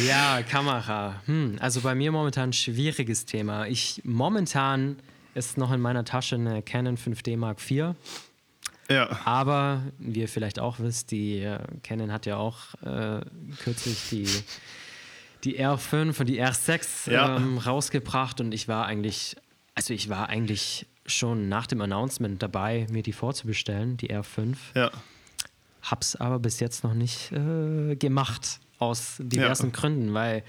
[0.06, 1.22] Ja, Kamera.
[1.26, 3.66] Hm, also bei mir momentan ein schwieriges Thema.
[3.66, 4.96] Ich momentan
[5.34, 7.94] ist noch in meiner Tasche eine Canon 5D Mark IV.
[8.88, 9.20] Ja.
[9.24, 13.20] Aber, wie ihr vielleicht auch wisst, die äh, Canon hat ja auch äh,
[13.62, 14.28] kürzlich die,
[15.44, 17.36] die R5 und die R6 ja.
[17.36, 19.36] ähm, rausgebracht und ich war eigentlich,
[19.74, 24.56] also ich war eigentlich schon nach dem Announcement dabei, mir die vorzubestellen, die R5.
[24.74, 24.90] Ja.
[25.82, 29.72] Hab's aber bis jetzt noch nicht äh, gemacht, aus diversen ja.
[29.72, 30.42] Gründen, weil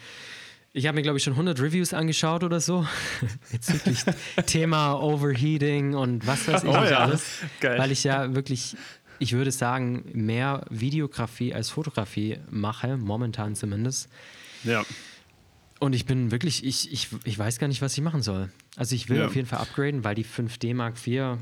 [0.75, 2.85] ich habe mir, glaube ich, schon 100 Reviews angeschaut oder so.
[3.51, 4.03] Bezüglich
[4.45, 6.99] Thema Overheating und was weiß ich oh, ja.
[6.99, 7.39] alles.
[7.61, 7.79] Geil.
[7.79, 8.75] Weil ich ja wirklich,
[9.19, 14.09] ich würde sagen, mehr Videografie als Fotografie mache, momentan zumindest.
[14.65, 14.83] Ja.
[15.79, 18.49] Und ich bin wirklich, ich, ich, ich weiß gar nicht, was ich machen soll.
[18.75, 19.27] Also ich will ja.
[19.27, 21.37] auf jeden Fall upgraden, weil die 5D Mark IV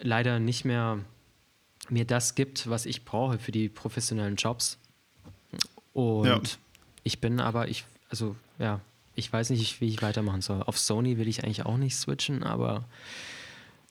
[0.00, 0.98] leider nicht mehr
[1.90, 4.78] mir das gibt, was ich brauche für die professionellen Jobs.
[5.92, 6.40] Und ja.
[7.04, 8.80] ich bin aber, ich, also ja,
[9.14, 10.62] ich weiß nicht, wie ich weitermachen soll.
[10.62, 12.84] Auf Sony will ich eigentlich auch nicht switchen, aber.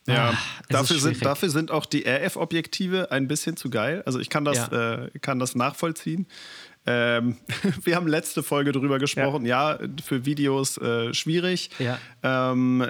[0.06, 0.38] Ja, ah,
[0.70, 4.02] dafür, sind, dafür sind auch die RF-Objektive ein bisschen zu geil.
[4.06, 5.04] Also ich kann das, ja.
[5.04, 6.26] äh, kann das nachvollziehen.
[6.88, 7.36] Ähm,
[7.84, 11.68] wir haben letzte Folge darüber gesprochen, ja, ja für Videos äh, schwierig.
[11.78, 11.98] Ja.
[12.22, 12.86] Ähm,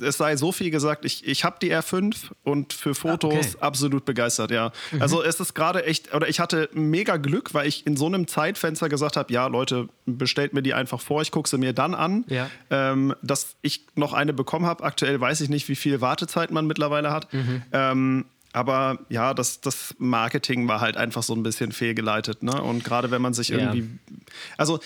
[0.00, 3.56] es sei so viel gesagt, ich, ich habe die R5 und für Fotos ah, okay.
[3.60, 4.70] absolut begeistert, ja.
[4.92, 5.00] Mhm.
[5.00, 8.26] Also es ist gerade echt, oder ich hatte mega Glück, weil ich in so einem
[8.26, 11.94] Zeitfenster gesagt habe, ja Leute, bestellt mir die einfach vor, ich gucke sie mir dann
[11.94, 12.24] an.
[12.28, 12.50] Ja.
[12.70, 16.66] Ähm, dass ich noch eine bekommen habe, aktuell weiß ich nicht, wie viel Wartezeit man
[16.66, 17.32] mittlerweile hat.
[17.32, 17.62] Mhm.
[18.52, 22.42] Aber ja, das, das Marketing war halt einfach so ein bisschen fehlgeleitet.
[22.42, 22.62] Ne?
[22.62, 23.80] Und gerade wenn man sich irgendwie.
[23.80, 24.16] Ja.
[24.56, 24.80] Also äh,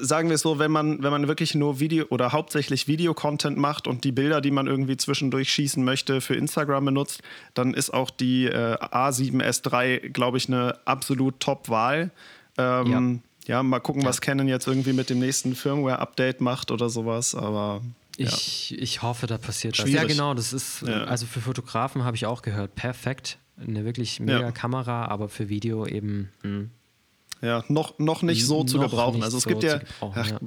[0.00, 3.86] sagen wir es so, wenn man, wenn man wirklich nur Video oder hauptsächlich Videocontent macht
[3.86, 7.22] und die Bilder, die man irgendwie zwischendurch schießen möchte, für Instagram benutzt,
[7.52, 12.10] dann ist auch die äh, A7S3, glaube ich, eine absolut Top-Wahl.
[12.56, 13.56] Ähm, ja.
[13.56, 13.62] ja.
[13.62, 17.34] mal gucken, was Canon jetzt irgendwie mit dem nächsten Firmware-Update macht oder sowas.
[17.34, 17.82] Aber
[18.16, 18.78] ich, ja.
[18.78, 19.88] ich hoffe, da passiert was.
[19.90, 21.04] Ja, genau, das ist, ja.
[21.04, 23.38] also für Fotografen habe ich auch gehört, perfekt.
[23.56, 26.30] Eine wirklich mega Kamera, aber für Video eben.
[26.42, 26.68] Mh.
[27.42, 29.20] Ja, noch, noch nicht so zu gebrauchen.
[29.24, 30.38] Also es so gibt ja, ach, ja,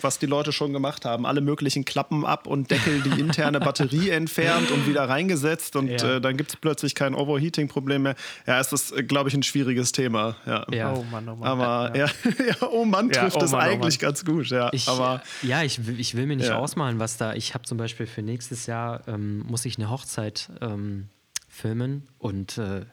[0.00, 4.10] was die Leute schon gemacht haben, alle möglichen Klappen ab und Deckel die interne Batterie
[4.10, 6.16] entfernt und wieder reingesetzt und ja.
[6.16, 8.16] äh, dann gibt es plötzlich kein Overheating-Problem mehr.
[8.48, 10.34] Ja, es ist, äh, glaube ich, ein schwieriges Thema.
[10.44, 10.66] Ja.
[10.72, 10.92] ja.
[10.92, 11.48] Oh Mann, oh Mann.
[11.48, 14.48] Aber ja, ja, oh Mann trifft oh es oh eigentlich oh ganz gut.
[14.48, 17.32] Ja, ich, aber, ja ich, ich will mir nicht ausmalen, was da.
[17.34, 21.10] Ich habe zum Beispiel für nächstes Jahr ähm, muss ich eine Hochzeit ähm,
[21.48, 22.86] filmen und äh,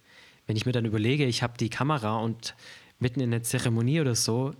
[0.45, 2.55] wenn ich mir dann überlege, ich habe die Kamera und
[2.99, 4.53] mitten in der Zeremonie oder so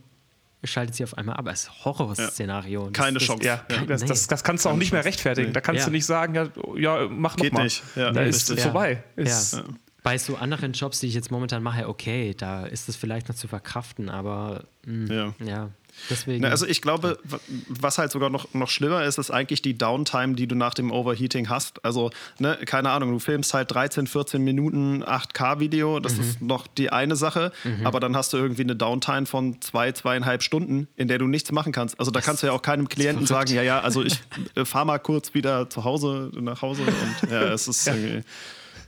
[0.64, 1.48] schaltet sie auf einmal ab.
[1.48, 2.86] Es ist Horrorszenario.
[2.86, 2.92] Ja.
[2.92, 3.46] Keine das, Chance.
[3.46, 5.50] Ja, kein, das, das, das, kannst du auch nicht mehr rechtfertigen.
[5.50, 5.54] Nee.
[5.54, 5.86] Da kannst ja.
[5.86, 7.66] du nicht sagen, ja, ja mach nochmal.
[7.66, 7.84] nicht.
[7.96, 9.04] Ja, da ist es vorbei.
[9.16, 9.64] Ist,
[10.04, 13.36] Bei so anderen Jobs, die ich jetzt momentan mache, okay, da ist es vielleicht noch
[13.36, 15.70] zu verkraften, aber mh, ja.
[16.10, 17.20] Deswegen, Na, also ich glaube,
[17.68, 20.92] was halt sogar noch, noch schlimmer ist, ist eigentlich die Downtime, die du nach dem
[20.92, 21.84] Overheating hast.
[21.84, 26.22] Also, ne, keine Ahnung, du filmst halt 13, 14 Minuten 8K-Video, das mhm.
[26.22, 27.86] ist noch die eine Sache, mhm.
[27.86, 31.52] aber dann hast du irgendwie eine Downtime von zwei, zweieinhalb Stunden, in der du nichts
[31.52, 32.00] machen kannst.
[32.00, 34.20] Also da kannst du ja auch keinem Klienten sagen, ja, ja, also ich
[34.56, 38.24] äh, fahr mal kurz wieder zu Hause, nach Hause und ja, es ist irgendwie...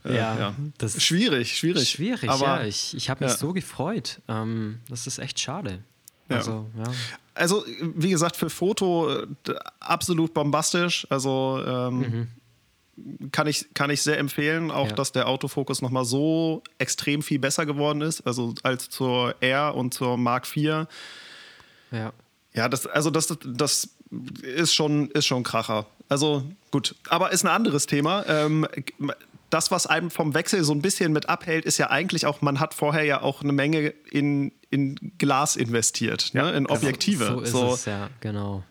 [0.06, 1.90] Äh, ja, ja, das ist schwierig, schwierig.
[1.90, 2.64] Schwierig, aber, ja.
[2.64, 3.38] Ich, ich habe mich ja.
[3.38, 4.22] so gefreut.
[4.28, 5.84] Ähm, das ist echt schade.
[6.30, 6.84] Also, ja.
[7.34, 9.28] also, wie gesagt, für Foto äh,
[9.80, 11.08] absolut bombastisch.
[11.10, 12.28] Also ähm,
[12.98, 13.32] mhm.
[13.32, 14.94] kann, ich, kann ich sehr empfehlen, auch ja.
[14.94, 19.94] dass der Autofokus nochmal so extrem viel besser geworden ist, also als zur R und
[19.94, 20.88] zur Mark IV.
[21.92, 22.14] Ja.
[22.54, 23.90] Ja, das, also das, das
[24.42, 25.86] ist schon, ist schon Kracher.
[26.10, 28.26] Also gut, aber ist ein anderes Thema.
[28.28, 28.68] Ähm,
[29.50, 32.60] das, was einem vom Wechsel so ein bisschen mit abhält, ist ja eigentlich auch, man
[32.60, 36.42] hat vorher ja auch eine Menge in, in Glas investiert, ne?
[36.42, 36.58] ja, ne?
[36.58, 37.26] in Objektive.
[37.26, 38.64] So ist so, es, ja, genau.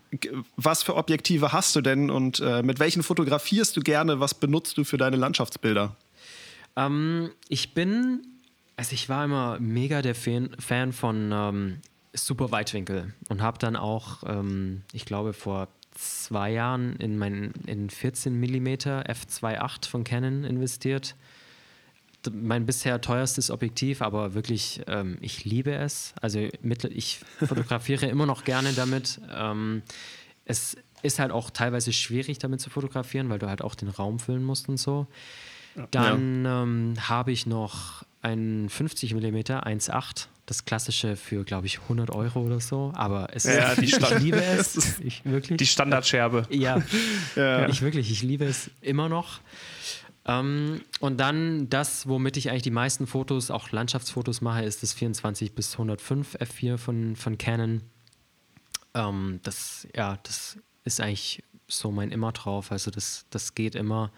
[0.57, 4.21] Was für Objektive hast du denn und äh, mit welchen fotografierst du gerne?
[4.21, 5.97] Was benutzt du für deine Landschaftsbilder?
[6.77, 8.27] Ähm, ich bin,
[8.77, 11.79] also ich war immer mega der Fan, Fan von ähm,
[12.15, 17.91] Super Weitwinkel und habe dann auch, ähm, ich glaube, vor zwei Jahren in mein in
[17.91, 21.17] 14 mm f2.8 von Canon investiert.
[22.31, 26.15] Mein bisher teuerstes Objektiv, aber wirklich, ähm, ich liebe es.
[26.21, 26.49] Also
[26.91, 29.21] ich fotografiere immer noch gerne damit.
[29.33, 29.83] Ähm,
[30.45, 34.19] es ist halt auch teilweise schwierig damit zu fotografieren, weil du halt auch den Raum
[34.19, 35.07] füllen musst und so.
[35.91, 36.63] Dann ja.
[36.63, 42.41] ähm, habe ich noch ein 50 mm 1.8 das klassische für, glaube ich, 100 Euro
[42.41, 42.91] oder so.
[42.95, 44.99] Aber es ja, ist, ich liebe es.
[45.01, 45.59] Ich, wirklich.
[45.59, 46.47] Die Standardscherbe.
[46.51, 46.83] Ja,
[47.37, 49.41] ja, ich wirklich, ich liebe es immer noch.
[50.25, 54.95] Ähm, und dann das, womit ich eigentlich die meisten Fotos, auch Landschaftsfotos mache, ist das
[54.95, 57.83] 24 bis 105 F4 von, von Canon.
[58.95, 62.73] Ähm, das, ja, das ist eigentlich so mein immer drauf.
[62.73, 64.11] Also das, das geht immer.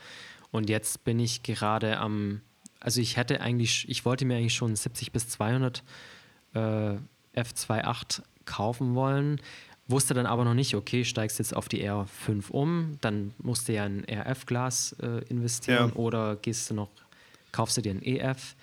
[0.52, 2.40] Und jetzt bin ich gerade am,
[2.80, 5.82] also ich hätte eigentlich, ich wollte mir eigentlich schon 70 bis 200
[6.54, 6.58] äh,
[7.36, 9.40] F2.8 kaufen wollen.
[9.86, 13.72] Wusste dann aber noch nicht, okay, steigst jetzt auf die R5 um, dann musst du
[13.72, 15.96] ja ein RF-Glas äh, investieren ja.
[15.96, 16.90] oder gehst du noch,
[17.50, 18.54] kaufst du dir ein EF.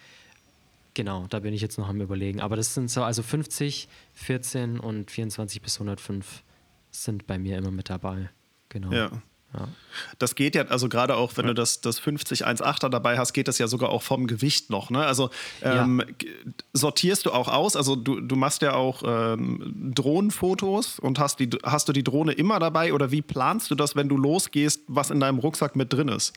[0.93, 2.41] Genau, da bin ich jetzt noch am überlegen.
[2.41, 6.43] Aber das sind so, also 50, 14 und 24 bis 105
[6.91, 8.29] sind bei mir immer mit dabei.
[8.69, 8.91] Genau.
[8.91, 9.11] Ja.
[9.53, 9.67] Ja.
[10.19, 11.49] Das geht ja, also gerade auch, wenn ja.
[11.49, 14.89] du das, das 50-1.8er dabei hast, geht das ja sogar auch vom Gewicht noch.
[14.89, 15.05] Ne?
[15.05, 15.29] Also
[15.61, 16.27] ähm, ja.
[16.73, 21.49] sortierst du auch aus, also du, du machst ja auch ähm, Drohnenfotos und hast, die,
[21.63, 25.09] hast du die Drohne immer dabei oder wie planst du das, wenn du losgehst, was
[25.09, 26.33] in deinem Rucksack mit drin ist?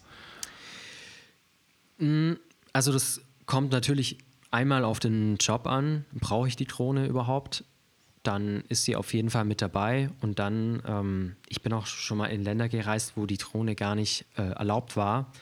[1.99, 2.35] Mm,
[2.73, 4.18] also das kommt natürlich
[4.51, 6.05] einmal auf den Job an.
[6.12, 7.64] Brauche ich die Drohne überhaupt?
[8.22, 10.11] Dann ist sie auf jeden Fall mit dabei.
[10.20, 13.94] Und dann, ähm, ich bin auch schon mal in Länder gereist, wo die Drohne gar
[13.94, 15.33] nicht äh, erlaubt war.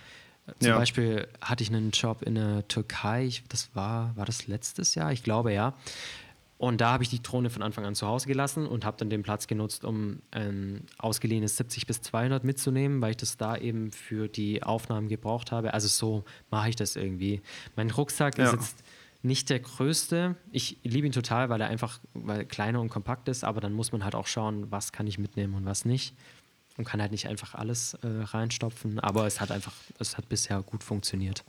[0.61, 0.79] Zum ja.
[0.79, 5.13] Beispiel hatte ich einen Job in der Türkei, das war, war das letztes Jahr?
[5.13, 5.75] Ich glaube ja.
[6.57, 9.11] Und da habe ich die Drohne von Anfang an zu Hause gelassen und habe dann
[9.11, 13.93] den Platz genutzt, um ein ausgeliehenes 70 bis 200 mitzunehmen, weil ich das da eben
[13.93, 15.73] für die Aufnahmen gebraucht habe.
[15.73, 17.43] Also so mache ich das irgendwie.
[17.77, 18.47] Mein Rucksack ja.
[18.47, 18.85] ist jetzt
[19.23, 20.37] nicht der größte.
[20.53, 23.93] Ich liebe ihn total, weil er einfach weil kleiner und kompakt ist, aber dann muss
[23.93, 26.15] man halt auch schauen, was kann ich mitnehmen und was nicht.
[26.77, 30.63] Und kann halt nicht einfach alles äh, reinstopfen, aber es hat einfach, es hat bisher
[30.63, 31.45] gut funktioniert.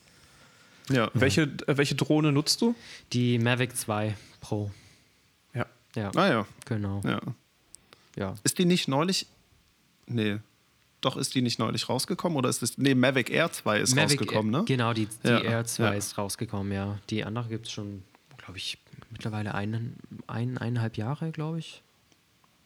[0.90, 1.12] Ja, ja.
[1.14, 2.74] Welche, äh, welche Drohne nutzt du?
[3.14, 4.72] Die Mavic 2 Pro.
[5.96, 6.12] Ja.
[6.16, 6.48] Ah ja.
[6.66, 7.02] Genau.
[7.04, 7.20] Ja.
[8.16, 8.36] ja.
[8.44, 9.28] Ist die nicht neulich.
[10.06, 10.40] Nee.
[11.02, 12.38] Doch, ist die nicht neulich rausgekommen?
[12.38, 12.78] Oder ist es.
[12.78, 14.64] Nee, Mavic Air 2 ist Mavic rausgekommen, ne?
[14.66, 15.40] Genau, die, die ja.
[15.40, 15.92] Air 2 ja.
[15.92, 17.00] ist rausgekommen, ja.
[17.10, 18.04] Die andere gibt es schon,
[18.38, 18.78] glaube ich,
[19.10, 19.96] mittlerweile einen,
[20.28, 21.84] ein, eineinhalb Jahre, glaube ich.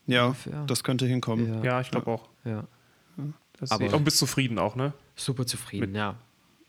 [0.07, 0.65] Ja, Ungefähr.
[0.65, 1.63] das könnte hinkommen.
[1.63, 2.29] Ja, ja ich glaube auch.
[2.43, 2.65] Ja.
[3.69, 4.93] Aber und bist zufrieden auch, ne?
[5.15, 6.15] Super zufrieden, Mit, ja.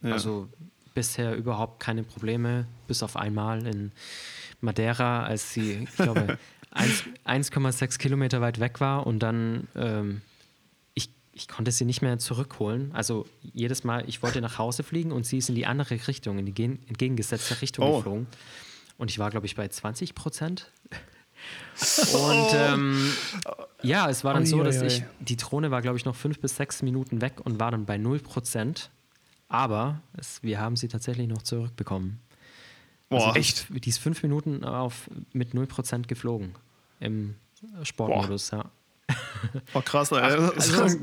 [0.03, 0.49] Also
[0.95, 3.91] bisher überhaupt keine Probleme, bis auf einmal in
[4.61, 6.39] Madeira, als sie, ich glaube,
[6.75, 10.23] 1,6 Kilometer weit weg war und dann ähm,
[11.35, 12.91] ich, konnte sie nicht mehr zurückholen.
[12.93, 16.39] Also jedes Mal, ich wollte nach Hause fliegen und sie ist in die andere Richtung,
[16.39, 17.97] in die entgegengesetzte Richtung oh.
[17.97, 18.27] geflogen.
[18.97, 20.71] Und ich war, glaube ich, bei 20 Prozent.
[22.15, 23.13] Und ähm,
[23.83, 26.57] ja, es war dann so, dass ich, die Drohne war, glaube ich, noch fünf bis
[26.57, 28.91] sechs Minuten weg und war dann bei 0 Prozent.
[29.49, 32.21] Aber es, wir haben sie tatsächlich noch zurückbekommen.
[33.09, 33.67] Boah, also echt?
[33.71, 36.55] Die ist fünf Minuten auf, mit 0% geflogen
[37.01, 37.35] im
[37.83, 38.59] Sportmodus, Boah.
[38.59, 38.71] ja.
[39.75, 40.19] Oh, krass, ey.
[40.19, 40.97] Also,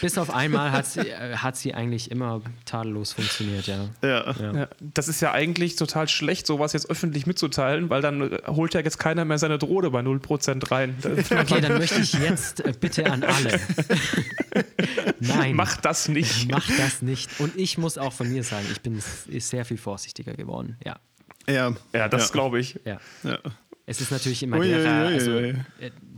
[0.00, 3.88] bis auf einmal hat sie, äh, hat sie eigentlich immer tadellos funktioniert, ja.
[4.02, 4.32] Ja.
[4.32, 4.54] ja.
[4.54, 4.68] ja.
[4.80, 8.80] Das ist ja eigentlich total schlecht, sowas jetzt öffentlich mitzuteilen, weil dann äh, holt ja
[8.80, 10.96] jetzt keiner mehr seine Drohne bei 0% rein.
[11.44, 13.60] Okay, dann möchte ich jetzt äh, bitte an alle.
[15.20, 15.56] Nein.
[15.56, 16.48] Mach das nicht.
[16.50, 17.40] Mach das nicht.
[17.40, 20.96] Und ich muss auch von mir sagen, ich bin sehr viel vorsichtiger geworden, ja.
[21.46, 22.32] Ja, ja das ja.
[22.32, 22.80] glaube ich.
[22.84, 22.98] Ja.
[23.22, 23.38] ja.
[23.86, 25.40] Es ist natürlich immer der, also,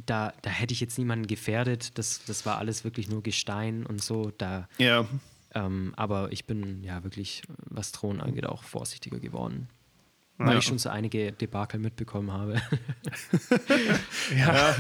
[0.06, 1.98] da, da hätte ich jetzt niemanden gefährdet.
[1.98, 4.32] Das, das war alles wirklich nur Gestein und so.
[4.38, 5.06] Da, ja.
[5.54, 9.68] Ähm, aber ich bin ja wirklich, was Thron angeht, auch vorsichtiger geworden.
[10.38, 10.58] Weil ja.
[10.58, 12.56] ich schon so einige Debakel mitbekommen habe.
[14.36, 14.54] ja.
[14.54, 14.76] ja.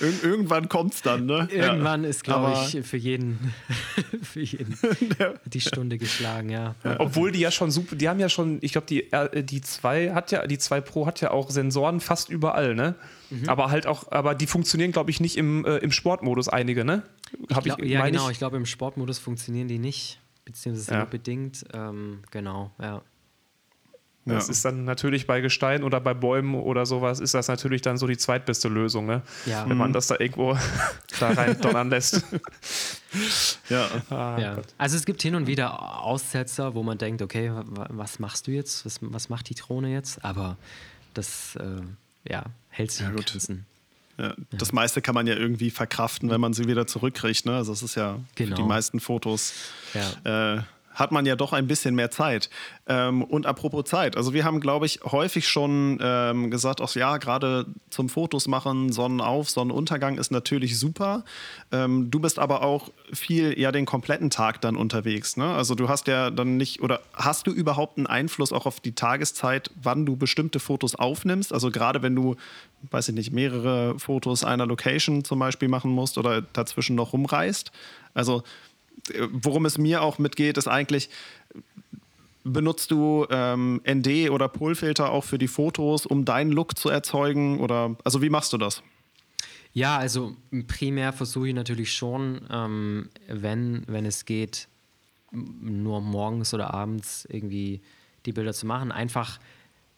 [0.00, 1.48] Ir irgendwann kommt es dann, ne?
[1.50, 2.10] Irgendwann ja.
[2.10, 3.54] ist, glaube ich, für jeden,
[4.22, 4.76] für jeden
[5.46, 6.74] die Stunde geschlagen, ja.
[6.98, 9.08] Obwohl die ja schon super, die haben ja schon, ich glaube, die,
[9.44, 12.94] die 2 hat ja, die 2 Pro hat ja auch Sensoren fast überall, ne?
[13.30, 13.48] Mhm.
[13.48, 17.02] Aber halt auch, aber die funktionieren, glaube ich, nicht im, äh, im Sportmodus einige, ne?
[17.50, 20.98] Hab ich glaub, ich, ja, genau, ich, ich glaube, im Sportmodus funktionieren die nicht, beziehungsweise
[20.98, 21.64] nur bedingt.
[21.72, 23.00] Ähm, genau, ja.
[24.24, 24.52] Das ja.
[24.52, 28.06] ist dann natürlich bei Gestein oder bei Bäumen oder sowas, ist das natürlich dann so
[28.06, 29.22] die zweitbeste Lösung, ne?
[29.46, 29.68] ja.
[29.68, 29.94] wenn man mhm.
[29.94, 30.56] das da irgendwo
[31.20, 32.24] da rein donnern lässt.
[33.68, 33.88] ja.
[34.10, 34.56] Ah, ja.
[34.78, 38.86] Also es gibt hin und wieder Aussetzer, wo man denkt, okay, was machst du jetzt?
[38.86, 40.24] Was, was macht die Drohne jetzt?
[40.24, 40.56] Aber
[41.14, 41.82] das äh,
[42.30, 43.10] ja, hält sich ja,
[43.48, 43.64] in
[44.18, 47.44] Ja, das meiste kann man ja irgendwie verkraften, wenn man sie wieder zurückkriegt.
[47.44, 47.56] Ne?
[47.56, 48.24] Also es ist ja genau.
[48.34, 48.66] für die genau.
[48.66, 49.52] meisten Fotos
[49.94, 50.58] ja.
[50.58, 50.62] äh,
[50.94, 52.50] hat man ja doch ein bisschen mehr Zeit.
[52.86, 57.16] Ähm, und apropos Zeit, also wir haben, glaube ich, häufig schon ähm, gesagt, auch ja,
[57.18, 61.24] gerade zum Fotos machen, Sonnenauf, Sonnenuntergang ist natürlich super.
[61.70, 65.36] Ähm, du bist aber auch viel ja den kompletten Tag dann unterwegs.
[65.36, 65.46] Ne?
[65.46, 68.94] Also du hast ja dann nicht, oder hast du überhaupt einen Einfluss auch auf die
[68.94, 71.52] Tageszeit, wann du bestimmte Fotos aufnimmst?
[71.52, 72.36] Also gerade wenn du,
[72.90, 77.72] weiß ich nicht, mehrere Fotos einer Location zum Beispiel machen musst oder dazwischen noch rumreist.
[78.14, 78.42] Also
[79.30, 81.10] worum es mir auch mitgeht, ist eigentlich,
[82.44, 87.60] benutzt du ähm, ND oder Polfilter auch für die Fotos, um deinen Look zu erzeugen?
[87.60, 88.82] Oder also wie machst du das?
[89.72, 94.68] Ja, also primär versuche ich natürlich schon, ähm, wenn, wenn es geht,
[95.30, 97.80] nur morgens oder abends irgendwie
[98.26, 98.92] die Bilder zu machen.
[98.92, 99.40] Einfach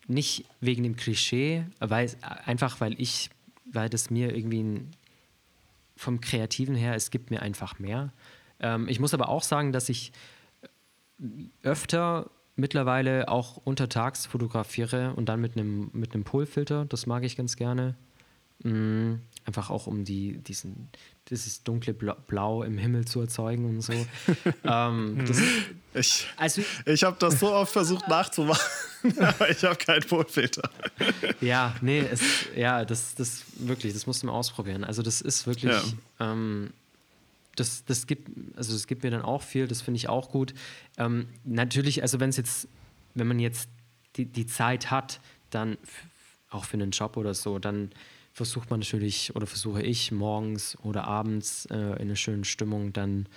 [0.06, 2.10] nicht wegen dem Klischee, weil
[2.44, 3.30] einfach weil ich,
[3.72, 4.82] weil das mir irgendwie
[5.96, 8.12] vom Kreativen her, es gibt mir einfach mehr.
[8.64, 10.10] Ähm, ich muss aber auch sagen, dass ich
[11.62, 16.86] öfter mittlerweile auch untertags fotografiere und dann mit einem mit einem Polfilter.
[16.86, 17.94] Das mag ich ganz gerne.
[18.62, 19.20] Mhm.
[19.44, 20.88] Einfach auch um die, diesen,
[21.28, 23.92] dieses dunkle Blau im Himmel zu erzeugen und so.
[24.64, 25.38] ähm, das,
[25.92, 28.64] ich also, ich habe das so oft versucht nachzumachen,
[29.18, 30.70] aber ich habe keinen Polfilter.
[31.42, 32.22] ja, nee, es,
[32.56, 34.84] ja, das, das wirklich, das musst du mal ausprobieren.
[34.84, 35.72] Also das ist wirklich,
[36.18, 36.32] ja.
[36.32, 36.72] ähm,
[37.56, 40.54] das, das gibt, also das gibt mir dann auch viel, das finde ich auch gut.
[40.96, 42.68] Ähm, natürlich, also wenn es jetzt,
[43.14, 43.68] wenn man jetzt
[44.16, 45.20] die, die Zeit hat,
[45.50, 45.76] dann
[46.50, 47.90] auch für einen Job oder so, dann
[48.32, 53.28] versucht man natürlich oder versuche ich morgens oder abends äh, in einer schönen Stimmung dann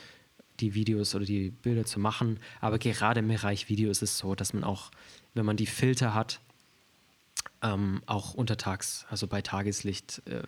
[0.60, 2.40] die Videos oder die Bilder zu machen.
[2.62, 4.90] Aber gerade im Bereich Video ist es so, dass man auch,
[5.36, 6.40] wenn man die Filter hat,
[7.62, 10.44] ähm, auch untertags, also bei Tageslicht, äh,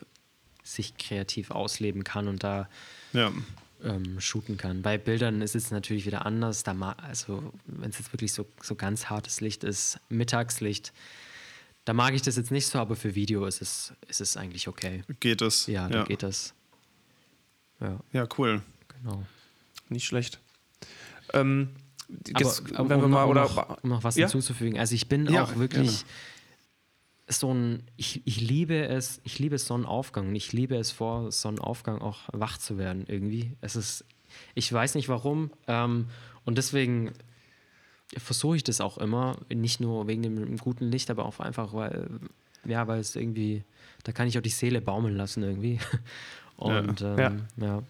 [0.62, 2.68] sich kreativ ausleben kann und da
[3.12, 3.32] ja.
[3.84, 4.82] Ähm, shooten kann.
[4.82, 6.62] Bei Bildern ist es natürlich wieder anders.
[6.62, 10.92] Da also, wenn es jetzt wirklich so, so ganz hartes Licht ist, Mittagslicht,
[11.84, 14.68] da mag ich das jetzt nicht so, aber für Video ist es, ist es eigentlich
[14.68, 15.02] okay.
[15.20, 15.66] Geht es?
[15.66, 16.04] Ja, da ja.
[16.04, 16.54] geht es.
[17.80, 17.98] Ja.
[18.12, 18.62] ja, cool.
[18.88, 19.24] Genau.
[19.88, 20.38] Nicht schlecht.
[21.32, 21.70] Ähm,
[22.38, 24.26] jetzt, aber, wenn um, wir mal, um, oder, noch, um noch was ja?
[24.26, 24.78] hinzuzufügen.
[24.78, 26.04] Also ich bin ja, auch wirklich gerne.
[27.30, 32.00] So ein, ich, ich liebe es, ich liebe Sonnenaufgang und ich liebe es vor Sonnenaufgang
[32.00, 33.56] auch wach zu werden irgendwie.
[33.60, 34.04] Es ist,
[34.54, 36.06] ich weiß nicht warum ähm,
[36.44, 37.12] und deswegen
[38.16, 42.08] versuche ich das auch immer, nicht nur wegen dem guten Licht, aber auch einfach, weil,
[42.64, 43.62] ja, weil es irgendwie,
[44.02, 45.78] da kann ich auch die Seele baumeln lassen irgendwie.
[46.56, 47.16] Und ja.
[47.16, 47.82] Ähm, ja.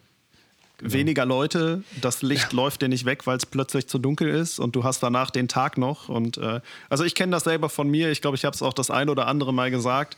[0.80, 0.92] Genau.
[0.92, 2.56] Weniger Leute, das Licht ja.
[2.56, 5.46] läuft dir nicht weg, weil es plötzlich zu dunkel ist und du hast danach den
[5.46, 6.08] Tag noch.
[6.08, 8.10] Und äh, also ich kenne das selber von mir.
[8.10, 10.16] Ich glaube, ich habe es auch das ein oder andere Mal gesagt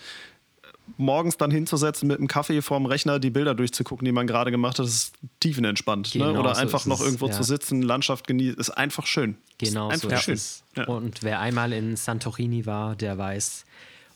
[0.96, 4.78] morgens dann hinzusetzen mit einem Kaffee vorm Rechner, die Bilder durchzugucken, die man gerade gemacht
[4.78, 6.14] hat, ist tiefenentspannt.
[6.14, 6.20] Ne?
[6.20, 6.40] Genau ne?
[6.40, 7.32] Oder so einfach noch irgendwo ja.
[7.32, 9.36] zu sitzen, Landschaft genießen, ist einfach schön.
[9.58, 10.40] Genau, ist einfach so schön.
[10.76, 10.84] Ja.
[10.86, 13.64] Und wer einmal in Santorini war, der weiß,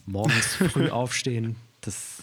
[0.06, 2.22] morgens früh aufstehen, das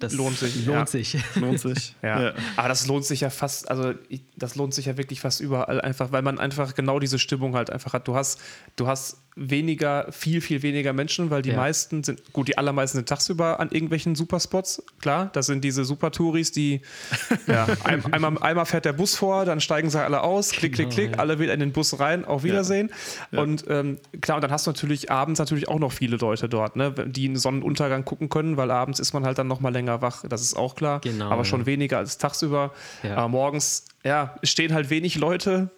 [0.00, 0.66] das lohnt sich.
[0.66, 0.86] Lohnt ja.
[0.86, 1.16] sich.
[1.36, 1.94] Lohnt sich.
[2.02, 2.22] ja.
[2.22, 2.34] ja.
[2.56, 3.92] Aber das lohnt sich ja fast, also
[4.36, 7.70] das lohnt sich ja wirklich fast überall, einfach, weil man einfach genau diese Stimmung halt
[7.70, 8.08] einfach hat.
[8.08, 8.40] Du hast,
[8.76, 11.56] du hast weniger, viel, viel weniger Menschen, weil die ja.
[11.56, 15.30] meisten sind, gut, die allermeisten sind tagsüber an irgendwelchen Superspots, klar.
[15.32, 16.80] Das sind diese Super-Touris, die,
[17.46, 20.90] ja, ein, einmal, einmal fährt der Bus vor, dann steigen sie alle aus, klick, klick,
[20.90, 22.90] klick, genau, alle wieder in den Bus rein, auf Wiedersehen.
[23.30, 23.40] Ja.
[23.40, 26.76] Und ähm, klar, und dann hast du natürlich abends natürlich auch noch viele Leute dort,
[26.76, 30.24] ne, die einen Sonnenuntergang gucken können, weil abends ist man halt dann nochmal länger wach,
[30.28, 31.00] das ist auch klar.
[31.00, 32.72] Genau, aber schon weniger als tagsüber.
[33.02, 35.70] Aber morgens ja, stehen halt wenig Leute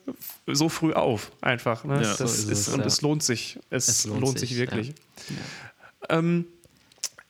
[0.46, 1.84] so früh auf, einfach.
[1.84, 1.94] Ne?
[1.94, 2.86] Ja, das so ist ist, und ja.
[2.86, 3.58] es lohnt sich.
[3.70, 4.88] Es, es lohnt, lohnt, sich, sich wirklich.
[6.08, 6.18] Ja.
[6.18, 6.46] Ähm,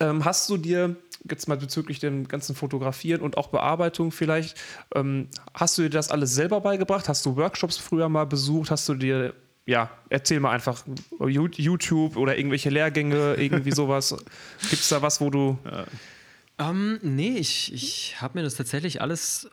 [0.01, 0.97] ähm, hast du dir
[1.29, 4.61] jetzt mal bezüglich dem ganzen Fotografieren und auch Bearbeitung vielleicht,
[4.95, 7.09] ähm, hast du dir das alles selber beigebracht?
[7.09, 8.71] Hast du Workshops früher mal besucht?
[8.71, 9.35] Hast du dir,
[9.65, 10.85] ja, erzähl mal einfach
[11.21, 14.11] YouTube oder irgendwelche Lehrgänge, irgendwie sowas.
[14.71, 15.59] Gibt es da was, wo du.
[16.59, 19.49] Um, ähm, nee, ich, ich habe mir das tatsächlich alles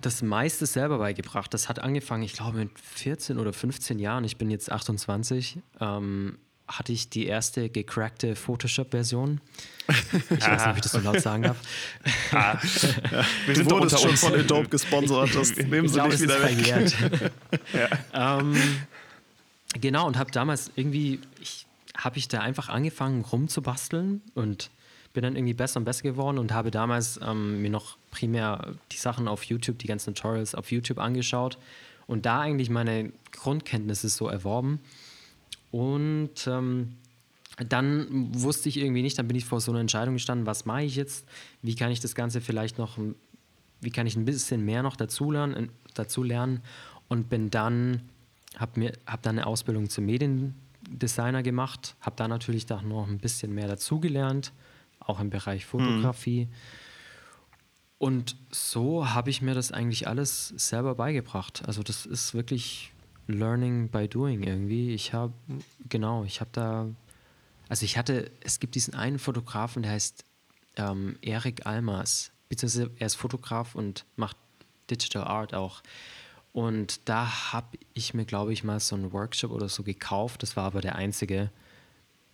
[0.00, 1.52] das meiste selber beigebracht.
[1.52, 4.24] Das hat angefangen, ich glaube, mit 14 oder 15 Jahren.
[4.24, 5.58] Ich bin jetzt 28.
[5.80, 6.38] Ähm,
[6.70, 9.40] hatte ich die erste gecrackte Photoshop-Version.
[9.88, 11.56] Ich weiß nicht, ob ich das so laut sagen darf.
[12.30, 12.58] Ah.
[13.10, 13.24] Ja.
[13.46, 15.34] Wir sind doch schon von Adobe gesponsert.
[15.34, 17.32] Das nehmen sie glaube, nicht wieder weg.
[18.12, 18.38] ja.
[18.38, 18.56] ähm,
[19.80, 21.18] genau, und habe damals irgendwie,
[21.96, 24.70] habe ich da einfach angefangen rumzubasteln und
[25.12, 28.96] bin dann irgendwie besser und besser geworden und habe damals ähm, mir noch primär die
[28.96, 31.58] Sachen auf YouTube, die ganzen Tutorials auf YouTube angeschaut
[32.06, 34.80] und da eigentlich meine Grundkenntnisse so erworben.
[35.70, 36.96] Und ähm,
[37.68, 40.82] dann wusste ich irgendwie nicht, dann bin ich vor so einer Entscheidung gestanden, was mache
[40.82, 41.26] ich jetzt?
[41.62, 42.98] Wie kann ich das Ganze vielleicht noch,
[43.80, 46.62] wie kann ich ein bisschen mehr noch dazu lernen, dazu lernen?
[47.08, 48.02] Und bin dann,
[48.56, 53.18] habe mir, habe dann eine Ausbildung zum Mediendesigner gemacht, habe da natürlich da noch ein
[53.18, 54.52] bisschen mehr dazugelernt,
[55.00, 56.46] auch im Bereich Fotografie.
[56.46, 56.79] Mhm
[58.00, 61.62] und so habe ich mir das eigentlich alles selber beigebracht.
[61.66, 62.94] Also das ist wirklich
[63.26, 64.94] Learning by Doing irgendwie.
[64.94, 65.34] Ich habe,
[65.86, 66.88] genau, ich habe da,
[67.68, 70.24] also ich hatte, es gibt diesen einen Fotografen, der heißt
[70.76, 74.38] ähm, Erik Almers, beziehungsweise er ist Fotograf und macht
[74.90, 75.82] Digital Art auch.
[76.54, 80.42] Und da habe ich mir, glaube ich, mal so einen Workshop oder so gekauft.
[80.42, 81.50] Das war aber der einzige.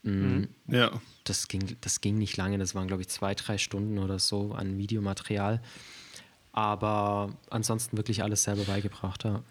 [0.07, 0.49] Mhm.
[0.69, 0.91] Ja.
[1.25, 4.53] Das ging, das ging nicht lange, das waren, glaube ich, zwei, drei Stunden oder so
[4.53, 5.61] an Videomaterial.
[6.53, 9.43] Aber ansonsten wirklich alles selber beigebracht, ja.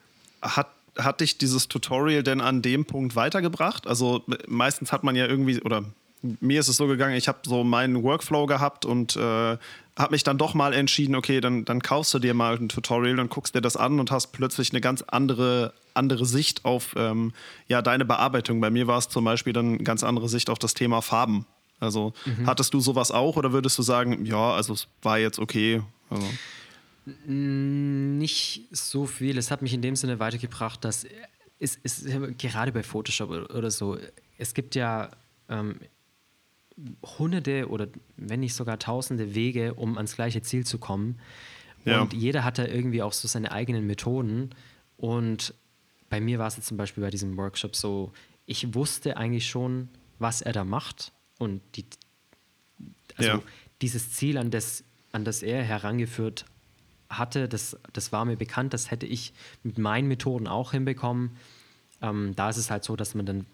[0.42, 3.86] Hat, hat dich dieses Tutorial denn an dem Punkt weitergebracht?
[3.86, 5.86] Also meistens hat man ja irgendwie, oder
[6.22, 9.58] mir ist es so gegangen, ich habe so meinen Workflow gehabt und äh,
[9.98, 13.20] habe mich dann doch mal entschieden, okay, dann, dann kaufst du dir mal ein Tutorial
[13.20, 17.34] und guckst dir das an und hast plötzlich eine ganz andere, andere Sicht auf ähm,
[17.68, 18.60] ja, deine Bearbeitung.
[18.60, 21.46] Bei mir war es zum Beispiel dann eine ganz andere Sicht auf das Thema Farben.
[21.80, 22.46] Also mhm.
[22.46, 25.82] hattest du sowas auch oder würdest du sagen, ja, also es war jetzt okay?
[26.10, 26.26] Also.
[27.26, 29.38] Nicht so viel.
[29.38, 31.06] Es hat mich in dem Sinne weitergebracht, dass
[31.60, 32.06] es, es
[32.38, 33.98] gerade bei Photoshop oder so,
[34.38, 35.10] es gibt ja
[35.50, 35.80] ähm,
[37.04, 41.20] hunderte oder wenn nicht sogar tausende Wege, um ans gleiche Ziel zu kommen.
[41.86, 42.02] Ja.
[42.02, 44.50] Und jeder hat da irgendwie auch so seine eigenen Methoden.
[44.98, 45.54] Und
[46.10, 48.12] bei mir war es jetzt zum Beispiel bei diesem Workshop so,
[48.46, 51.14] ich wusste eigentlich schon, was er da macht.
[51.40, 51.86] Und die,
[53.16, 53.42] also ja.
[53.82, 56.46] dieses Ziel, an das, an das er herangeführt
[57.10, 61.38] hatte, das, das war mir bekannt, das hätte ich mit meinen Methoden auch hinbekommen.
[62.02, 63.46] Ähm, da ist es halt so, dass man dann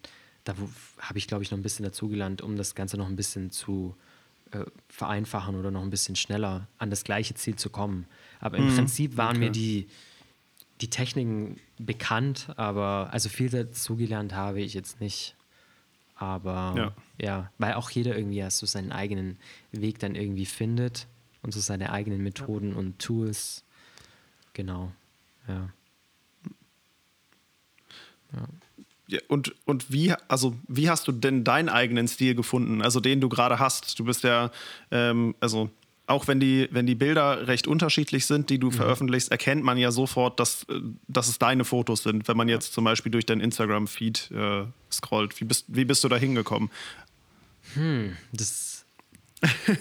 [0.43, 0.55] da
[0.99, 3.95] habe ich, glaube ich, noch ein bisschen dazugelernt, um das Ganze noch ein bisschen zu
[4.51, 8.05] äh, vereinfachen oder noch ein bisschen schneller an das gleiche Ziel zu kommen.
[8.39, 8.75] Aber im mhm.
[8.75, 9.45] Prinzip waren okay.
[9.45, 9.87] mir die,
[10.81, 15.35] die Techniken bekannt, aber also viel dazugelernt habe ich jetzt nicht.
[16.15, 16.95] Aber ja.
[17.19, 19.37] ja, weil auch jeder irgendwie ja so seinen eigenen
[19.71, 21.07] Weg dann irgendwie findet
[21.41, 23.63] und so seine eigenen Methoden und Tools.
[24.53, 24.91] Genau.
[25.47, 25.69] Ja.
[28.33, 28.47] ja.
[29.12, 33.20] Ja, und, und wie, also wie hast du denn deinen eigenen Stil gefunden, also den
[33.20, 33.99] du gerade hast?
[33.99, 34.51] Du bist ja,
[34.89, 35.70] ähm, also
[36.07, 38.74] auch wenn die, wenn die Bilder recht unterschiedlich sind, die du mhm.
[38.74, 42.72] veröffentlichst, erkennt man ja sofort, dass, äh, dass es deine Fotos sind, wenn man jetzt
[42.72, 45.41] zum Beispiel durch dein Instagram-Feed äh, scrollt.
[45.41, 46.70] Wie bist, wie bist du da hingekommen?
[47.74, 48.86] Hm, das,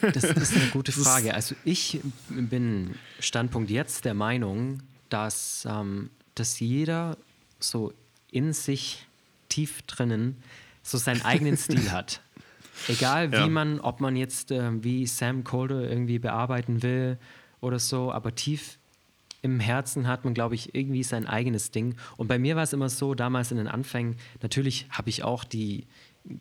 [0.00, 1.34] das ist eine gute Frage.
[1.34, 7.16] Also ich bin Standpunkt jetzt der Meinung, dass, ähm, dass jeder
[7.60, 7.92] so
[8.32, 9.06] in sich
[9.50, 10.42] tief drinnen
[10.82, 12.22] so seinen eigenen Stil hat.
[12.88, 13.46] Egal wie ja.
[13.46, 17.18] man, ob man jetzt äh, wie Sam Calder irgendwie bearbeiten will
[17.60, 18.78] oder so, aber tief
[19.42, 21.96] im Herzen hat man, glaube ich, irgendwie sein eigenes Ding.
[22.16, 25.44] Und bei mir war es immer so, damals in den Anfängen, natürlich habe ich auch
[25.44, 25.86] die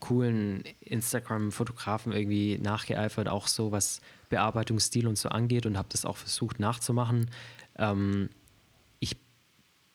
[0.01, 6.17] coolen Instagram-Fotografen irgendwie nachgeeifert, auch so was Bearbeitungsstil und so angeht und habe das auch
[6.17, 7.29] versucht nachzumachen.
[7.77, 8.29] Ähm,
[8.99, 9.15] ich,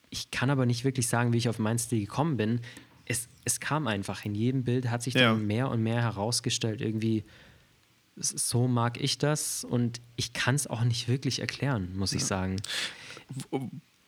[0.09, 2.61] ich kann aber nicht wirklich sagen, wie ich auf meinen Stil gekommen bin
[3.05, 4.25] es, es kam einfach.
[4.25, 5.33] In jedem Bild hat sich dann ja.
[5.33, 7.23] mehr und mehr herausgestellt, irgendwie,
[8.15, 12.61] so mag ich das und ich kann es auch nicht wirklich erklären, muss ich sagen.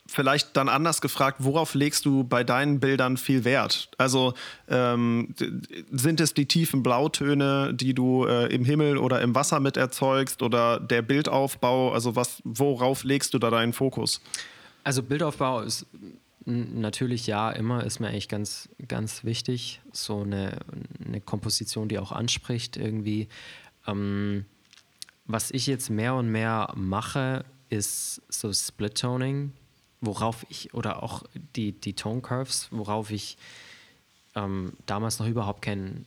[0.10, 3.89] Vielleicht dann anders gefragt, worauf legst du bei deinen Bildern viel Wert?
[3.98, 4.34] Also
[4.70, 5.36] ähm,
[5.91, 10.41] sind es die tiefen Blautöne, die du äh, im Himmel oder im Wasser mit erzeugst
[10.41, 11.91] oder der Bildaufbau?
[11.91, 14.22] Also was, worauf legst du da deinen Fokus?
[14.86, 15.86] Also Bildaufbau ist
[16.50, 19.82] Natürlich ja, immer ist mir eigentlich ganz, ganz wichtig.
[19.91, 20.60] So eine,
[21.06, 23.28] eine Komposition, die auch anspricht irgendwie.
[23.86, 24.45] Ähm,
[25.26, 29.52] was ich jetzt mehr und mehr mache, ist so Split-Toning,
[30.00, 31.24] worauf ich, oder auch
[31.58, 33.38] die, die Tone Curves, worauf ich
[34.34, 36.06] ähm, damals noch überhaupt keinen,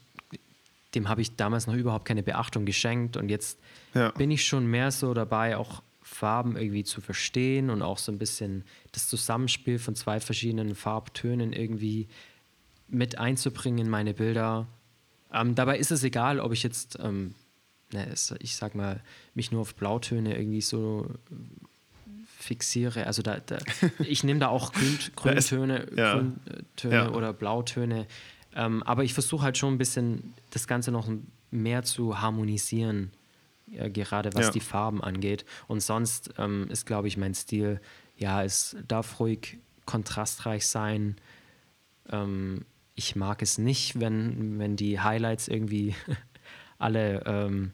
[0.95, 3.59] dem habe ich damals noch überhaupt keine Beachtung geschenkt und jetzt
[3.93, 4.11] ja.
[4.13, 8.19] bin ich schon mehr so dabei, auch Farben irgendwie zu verstehen und auch so ein
[8.19, 12.09] bisschen das Zusammenspiel von zwei verschiedenen Farbtönen irgendwie
[12.89, 14.67] mit einzubringen in meine Bilder.
[15.33, 17.37] Ähm, dabei ist es egal, ob ich jetzt, ähm,
[17.93, 19.01] ne, ich sag mal,
[19.35, 21.09] mich nur auf Blautöne irgendwie so
[22.37, 23.07] fixiere.
[23.07, 23.59] Also da, da
[24.01, 26.15] ich nehme da auch Grün, Grüntöne, ja.
[26.15, 27.11] Grüntöne ja.
[27.13, 28.07] oder Blautöne.
[28.57, 31.09] Ähm, aber ich versuche halt schon ein bisschen das Ganze noch
[31.53, 33.13] mehr zu harmonisieren
[33.77, 34.53] äh, gerade was ja.
[34.53, 35.45] die Farben angeht.
[35.69, 37.81] Und sonst ähm, ist, glaube ich, mein Stil,
[38.17, 41.17] ja, es darf ruhig kontrastreich sein.
[42.11, 42.65] Ähm,
[42.95, 45.95] ich mag es nicht, wenn, wenn die Highlights irgendwie
[46.79, 47.73] alle ähm,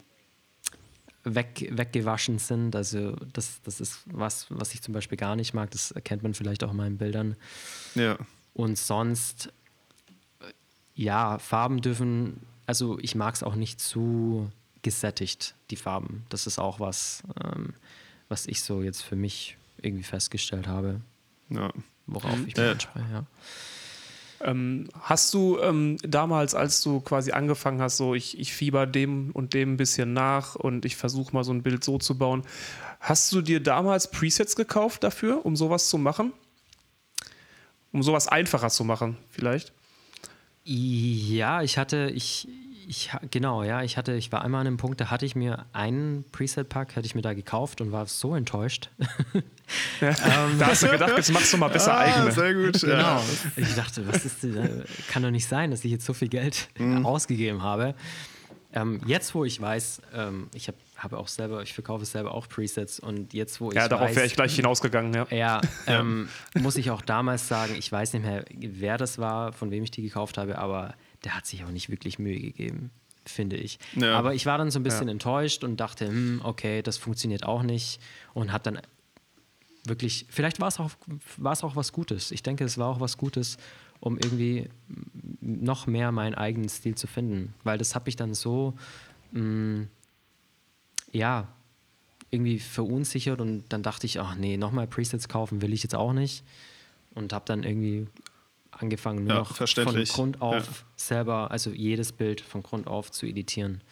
[1.24, 2.76] weg, weggewaschen sind.
[2.76, 5.70] Also das, das ist was, was ich zum Beispiel gar nicht mag.
[5.72, 7.36] Das erkennt man vielleicht auch in meinen Bildern.
[7.94, 8.16] Ja.
[8.54, 9.52] Und sonst,
[10.94, 14.50] ja, Farben dürfen, also ich mag es auch nicht zu
[14.86, 16.24] gesättigt, die Farben.
[16.28, 17.74] Das ist auch was, ähm,
[18.28, 21.00] was ich so jetzt für mich irgendwie festgestellt habe.
[21.50, 21.72] Ja.
[22.06, 22.70] Worauf ich mich äh.
[22.70, 23.26] anspreche, ja.
[24.42, 29.32] Ähm, hast du ähm, damals, als du quasi angefangen hast, so ich, ich fieber dem
[29.32, 32.44] und dem ein bisschen nach und ich versuche mal so ein Bild so zu bauen,
[33.00, 36.32] hast du dir damals Presets gekauft dafür, um sowas zu machen?
[37.90, 39.72] Um sowas einfacher zu machen, vielleicht?
[40.62, 42.46] Ja, ich hatte, ich,
[42.86, 45.66] ich, genau, ja, ich hatte, ich war einmal an einem Punkt, da hatte ich mir
[45.72, 48.90] einen Preset-Pack, hatte ich mir da gekauft und war so enttäuscht.
[50.00, 52.30] Ja, ähm, da hast du gedacht, jetzt machst du mal besser ah, eigene.
[52.30, 52.80] Sehr gut.
[52.80, 52.96] Genau.
[52.96, 53.22] Ja.
[53.56, 54.46] Ich dachte, was ist,
[55.08, 57.04] kann doch nicht sein, dass ich jetzt so viel Geld mhm.
[57.04, 57.96] ausgegeben habe.
[58.72, 62.48] Ähm, jetzt, wo ich weiß, ähm, ich habe habe auch selber, ich verkaufe selber auch
[62.48, 63.76] Presets und jetzt, wo ich.
[63.76, 65.26] Ja, darauf wäre ich gleich hinausgegangen, ja.
[65.30, 69.70] Ja, ähm, muss ich auch damals sagen, ich weiß nicht mehr, wer das war, von
[69.70, 70.94] wem ich die gekauft habe, aber
[71.26, 72.92] der hat sich auch nicht wirklich Mühe gegeben,
[73.24, 73.80] finde ich.
[73.96, 74.16] Ja.
[74.16, 75.12] Aber ich war dann so ein bisschen ja.
[75.12, 78.00] enttäuscht und dachte, hm, okay, das funktioniert auch nicht
[78.32, 78.80] und habe dann
[79.84, 80.92] wirklich, vielleicht war es auch,
[81.42, 82.30] auch was Gutes.
[82.30, 83.56] Ich denke, es war auch was Gutes,
[83.98, 84.68] um irgendwie
[85.40, 88.74] noch mehr meinen eigenen Stil zu finden, weil das habe ich dann so,
[89.32, 89.88] mh, hm,
[91.10, 91.48] ja,
[92.30, 96.12] irgendwie verunsichert und dann dachte ich, ach nee, nochmal Presets kaufen will ich jetzt auch
[96.12, 96.44] nicht
[97.14, 98.06] und habe dann irgendwie
[98.78, 100.72] angefangen, nur ja, noch von Grund auf ja.
[100.96, 103.82] selber, also jedes Bild von Grund auf zu editieren.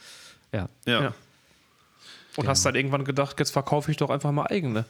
[0.52, 0.68] Ja.
[0.86, 1.14] ja.
[2.36, 2.48] Und genau.
[2.48, 4.84] hast dann irgendwann gedacht, jetzt verkaufe ich doch einfach mal eigene.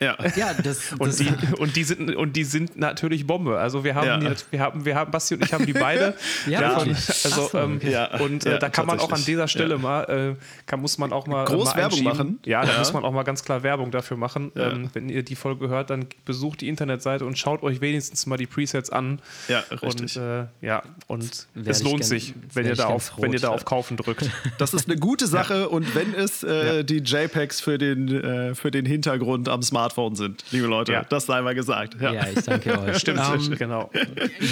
[0.00, 1.28] Ja, ja das, und, das die,
[1.58, 3.58] und, die sind, und die sind natürlich Bombe.
[3.58, 4.18] Also wir haben, ja.
[4.18, 6.14] die, wir haben, wir haben, Basti und ich haben die beide.
[6.46, 8.18] ja, davon, also, so, ähm, ja.
[8.20, 11.26] Und äh, da kann man auch an dieser Stelle mal, äh, kann, muss man auch
[11.26, 11.44] mal.
[11.44, 12.38] Groß mal Werbung machen.
[12.44, 14.52] Ja, da muss man auch mal ganz klar Werbung dafür machen.
[14.56, 18.36] Ähm, wenn ihr die Folge hört, dann besucht die Internetseite und schaut euch wenigstens mal
[18.36, 19.20] die Presets an.
[19.48, 20.16] Ja, richtig.
[20.16, 23.64] Und, äh, ja, und es lohnt sich, wenn ihr, da auf, wenn ihr da auf
[23.64, 24.30] Kaufen drückt.
[24.58, 28.70] Das ist eine gute Sache und wenn es äh, die JPEGs für den, äh, für
[28.70, 30.92] den Hintergrund am Smartphone Smartphone sind, liebe Leute.
[30.92, 31.04] Ja.
[31.04, 32.00] Das sei mal gesagt.
[32.00, 32.98] Ja, ja ich danke euch.
[32.98, 33.90] Stimmt, um, ähm, genau.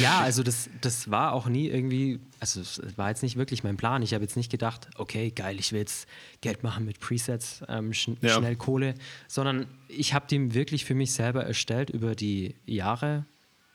[0.01, 3.77] Ja, also das, das war auch nie irgendwie, also es war jetzt nicht wirklich mein
[3.77, 4.03] Plan.
[4.03, 6.09] Ich habe jetzt nicht gedacht, okay, geil, ich will jetzt
[6.41, 8.31] Geld machen mit Presets, ähm, schn ja.
[8.31, 8.95] schnell Kohle,
[9.29, 13.27] sondern ich habe die wirklich für mich selber erstellt über die Jahre,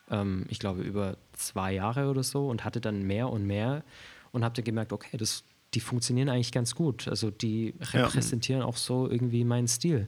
[0.09, 3.84] ähm, ich glaube über zwei Jahre oder so und hatte dann mehr und mehr
[4.32, 5.43] und habe dann gemerkt, okay, das,
[5.74, 7.07] die funktionieren eigentlich ganz gut.
[7.07, 8.68] Also die repräsentieren ja.
[8.68, 10.07] auch so irgendwie meinen Stil.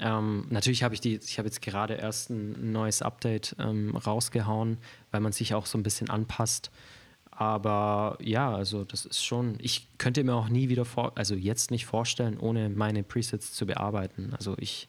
[0.00, 4.78] Ähm, natürlich habe ich die, ich habe jetzt gerade erst ein neues Update ähm, rausgehauen,
[5.10, 6.70] weil man sich auch so ein bisschen anpasst.
[7.30, 11.70] Aber ja, also das ist schon, ich könnte mir auch nie wieder vor, also jetzt
[11.70, 14.32] nicht vorstellen, ohne meine Presets zu bearbeiten.
[14.36, 14.88] Also ich,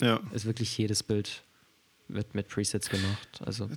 [0.00, 0.20] ja.
[0.32, 1.42] ist wirklich jedes Bild
[2.08, 3.40] wird mit Presets gemacht.
[3.44, 3.68] Also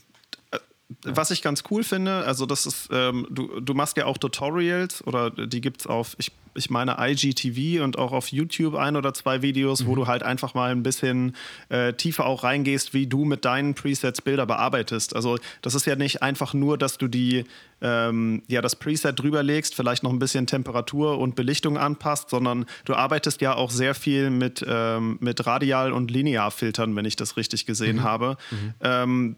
[1.03, 5.05] was ich ganz cool finde, also das ist, ähm, du, du machst ja auch Tutorials
[5.07, 9.13] oder die gibt es auf, ich, ich meine, IGTV und auch auf YouTube ein oder
[9.15, 9.87] zwei Videos, mhm.
[9.87, 11.35] wo du halt einfach mal ein bisschen
[11.69, 15.15] äh, tiefer auch reingehst, wie du mit deinen Presets Bilder bearbeitest.
[15.15, 17.45] Also das ist ja nicht einfach nur, dass du die,
[17.81, 22.67] ähm, ja, das Preset drüber legst, vielleicht noch ein bisschen Temperatur und Belichtung anpasst, sondern
[22.85, 27.37] du arbeitest ja auch sehr viel mit, ähm, mit Radial- und Linearfiltern, wenn ich das
[27.37, 28.03] richtig gesehen mhm.
[28.03, 28.37] habe.
[28.83, 29.35] Mhm.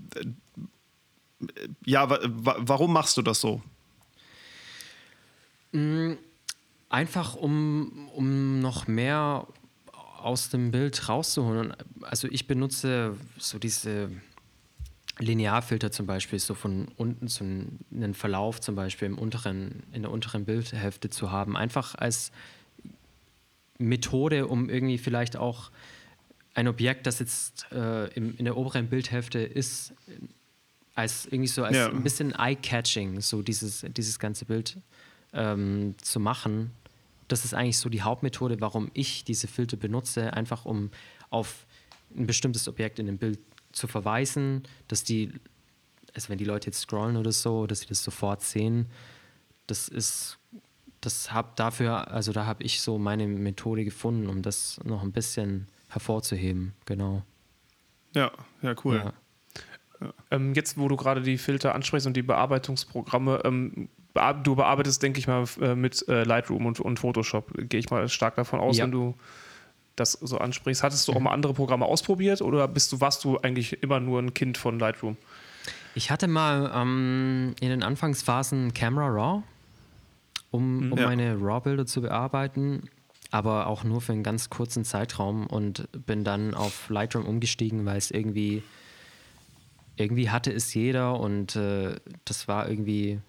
[1.85, 3.61] Ja, warum machst du das so?
[5.71, 6.13] Mm,
[6.89, 9.47] einfach um, um noch mehr
[10.17, 11.73] aus dem Bild rauszuholen.
[12.01, 14.09] Also ich benutze so diese
[15.19, 20.11] Linearfilter zum Beispiel, so von unten so einen Verlauf zum Beispiel im unteren, in der
[20.11, 21.57] unteren Bildhälfte zu haben.
[21.57, 22.31] Einfach als
[23.77, 25.71] Methode, um irgendwie vielleicht auch
[26.53, 29.93] ein Objekt, das jetzt äh, im, in der oberen Bildhälfte ist,
[30.97, 31.89] als irgendwie so als ja.
[31.89, 34.77] ein bisschen eye-catching, so dieses, dieses ganze Bild
[35.31, 36.71] ähm, zu machen.
[37.27, 40.89] Das ist eigentlich so die Hauptmethode, warum ich diese Filter benutze, einfach um
[41.29, 41.67] auf
[42.15, 43.37] ein bestimmtes Objekt in dem Bild
[43.73, 45.33] zu verweisen, dass die,
[46.15, 48.87] also wenn die Leute jetzt scrollen oder so, dass sie das sofort sehen.
[49.67, 50.39] Das ist,
[51.01, 55.11] das habe dafür, also da habe ich so meine Methode gefunden, um das noch ein
[55.11, 57.21] bisschen hervorzuheben, genau.
[58.15, 58.31] Ja,
[58.63, 58.95] ja, cool.
[58.95, 59.13] Ja.
[60.31, 63.89] Ähm, jetzt, wo du gerade die Filter ansprichst und die Bearbeitungsprogramme, ähm,
[64.43, 67.51] du bearbeitest, denke ich mal, äh, mit äh, Lightroom und, und Photoshop.
[67.69, 68.83] Gehe ich mal stark davon aus, ja.
[68.83, 69.15] wenn du
[69.95, 70.83] das so ansprichst.
[70.83, 71.25] Hattest du auch mhm.
[71.25, 74.79] mal andere Programme ausprobiert oder bist du, warst du eigentlich immer nur ein Kind von
[74.79, 75.17] Lightroom?
[75.95, 79.43] Ich hatte mal ähm, in den Anfangsphasen Camera Raw,
[80.51, 80.91] um, mhm.
[80.93, 81.07] um ja.
[81.07, 82.89] meine RAW-Bilder zu bearbeiten,
[83.31, 87.97] aber auch nur für einen ganz kurzen Zeitraum und bin dann auf Lightroom umgestiegen, weil
[87.97, 88.63] es irgendwie
[89.97, 91.95] irgendwie hatte es jeder und äh,
[92.25, 93.19] das war irgendwie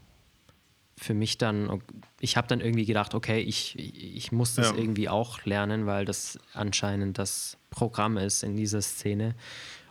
[0.97, 1.83] für mich dann,
[2.21, 4.77] ich habe dann irgendwie gedacht, okay, ich, ich muss das ja.
[4.77, 9.35] irgendwie auch lernen, weil das anscheinend das Programm ist in dieser Szene.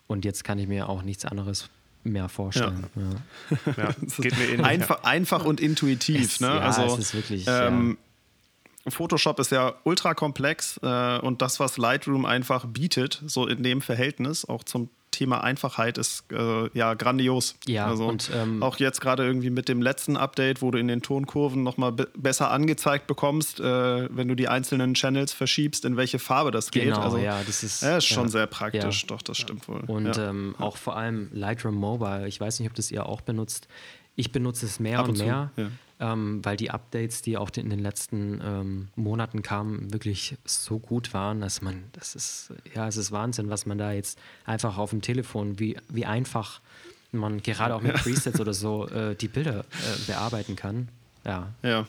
[0.07, 1.69] Und jetzt kann ich mir auch nichts anderes
[2.03, 2.87] mehr vorstellen.
[2.95, 3.73] Ja.
[3.77, 3.95] Ja.
[4.17, 6.21] geht mir ähnlich, einfach, einfach und intuitiv.
[6.21, 6.49] Es, ne?
[6.49, 7.45] also, es ist wirklich.
[7.47, 7.97] Ähm,
[8.87, 13.81] Photoshop ist ja ultra komplex äh, und das, was Lightroom einfach bietet, so in dem
[13.81, 17.55] Verhältnis, auch zum Thema Einfachheit ist äh, ja grandios.
[17.65, 20.87] Ja, also und ähm, auch jetzt gerade irgendwie mit dem letzten Update, wo du in
[20.87, 23.63] den Tonkurven nochmal besser angezeigt bekommst, äh,
[24.15, 26.85] wenn du die einzelnen Channels verschiebst, in welche Farbe das geht.
[26.85, 29.07] Genau, also, ja, das ist, ja, ist schon ja, sehr praktisch, ja.
[29.07, 29.81] doch, das stimmt wohl.
[29.87, 33.67] Und ähm, auch vor allem Lightroom Mobile, ich weiß nicht, ob das ihr auch benutzt.
[34.15, 35.51] Ich benutze es mehr Ab und, und mehr.
[35.57, 35.67] Ja
[35.99, 41.13] ähm, weil die Updates, die auch in den letzten ähm, Monaten kamen, wirklich so gut
[41.13, 44.91] waren, dass man, das ist, ja, es ist Wahnsinn, was man da jetzt einfach auf
[44.91, 46.61] dem Telefon, wie, wie einfach
[47.11, 48.01] man gerade auch mit ja.
[48.01, 50.89] Presets oder so äh, die Bilder äh, bearbeiten kann.
[51.25, 51.53] Ja.
[51.63, 51.87] Ja.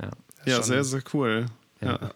[0.00, 0.10] Ja,
[0.46, 1.46] ja sehr, sehr cool.
[1.80, 1.98] Ja.
[2.00, 2.10] ja.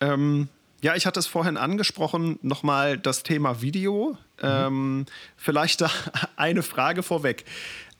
[0.00, 0.48] Ähm,
[0.80, 4.16] ja, ich hatte es vorhin angesprochen, nochmal das Thema Video.
[4.40, 4.42] Mhm.
[4.42, 5.06] Ähm,
[5.36, 5.90] vielleicht da
[6.36, 7.44] eine Frage vorweg.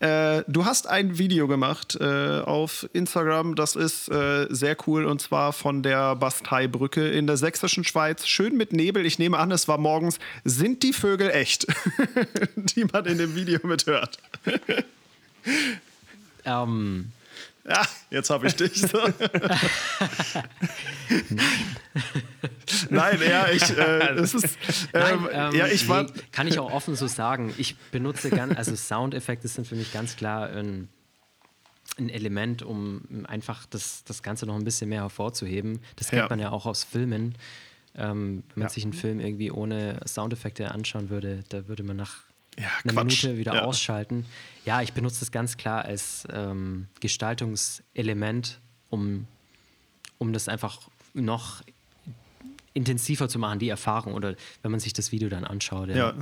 [0.01, 5.21] Äh, du hast ein Video gemacht äh, auf Instagram, das ist äh, sehr cool und
[5.21, 8.27] zwar von der Basteibrücke in der sächsischen Schweiz.
[8.27, 10.21] Schön mit Nebel, ich nehme an, es war morgens.
[10.45, 11.67] Sind die Vögel echt,
[12.57, 14.19] die man in dem Video mithört?
[16.45, 17.13] ähm.
[17.69, 18.83] Ja, jetzt habe ich dich.
[18.89, 18.99] So.
[22.91, 24.51] Nein, ja, ich, äh, ist, ähm,
[24.93, 27.53] Nein, ähm, ja, ich war, nee, kann ich auch offen so sagen.
[27.59, 30.89] Ich benutze ganz, also Soundeffekte sind für mich ganz klar ein,
[31.99, 35.81] ein Element, um einfach das, das Ganze noch ein bisschen mehr hervorzuheben.
[35.97, 36.29] Das kennt ja.
[36.29, 37.35] man ja auch aus Filmen.
[37.95, 38.69] Ähm, wenn man ja.
[38.69, 42.28] sich einen Film irgendwie ohne Soundeffekte anschauen würde, da würde man nach
[42.59, 43.25] ja, Quatsch.
[43.25, 43.63] Minute wieder ja.
[43.63, 44.27] ausschalten.
[44.65, 49.27] Ja, ich benutze das ganz klar als ähm, Gestaltungselement, um,
[50.19, 50.81] um das einfach
[51.15, 51.63] noch
[52.75, 55.89] intensiver zu machen, die Erfahrung oder wenn man sich das Video dann anschaut.
[55.89, 55.97] Ja.
[55.97, 56.15] Ja.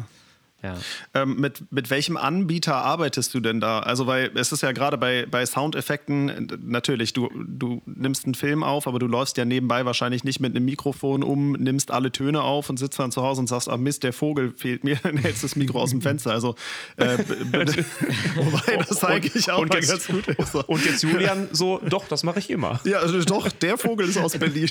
[1.14, 3.80] Ähm, mit, mit welchem Anbieter arbeitest du denn da?
[3.80, 8.62] Also, weil es ist ja gerade bei, bei Soundeffekten, natürlich, du, du nimmst einen Film
[8.62, 12.42] auf, aber du läufst ja nebenbei wahrscheinlich nicht mit einem Mikrofon um, nimmst alle Töne
[12.42, 15.18] auf und sitzt dann zu Hause und sagst, ah Mist, der Vogel fehlt mir, dann
[15.18, 16.32] hältst das Mikro aus dem Fenster.
[16.32, 16.54] Also,
[16.96, 17.18] äh,
[18.34, 20.54] wobei das eigentlich auch und jetzt, ganz gut ist.
[20.66, 22.80] Und jetzt Julian so, doch, das mache ich immer.
[22.84, 24.70] Ja, also doch, der Vogel ist aus Berlin.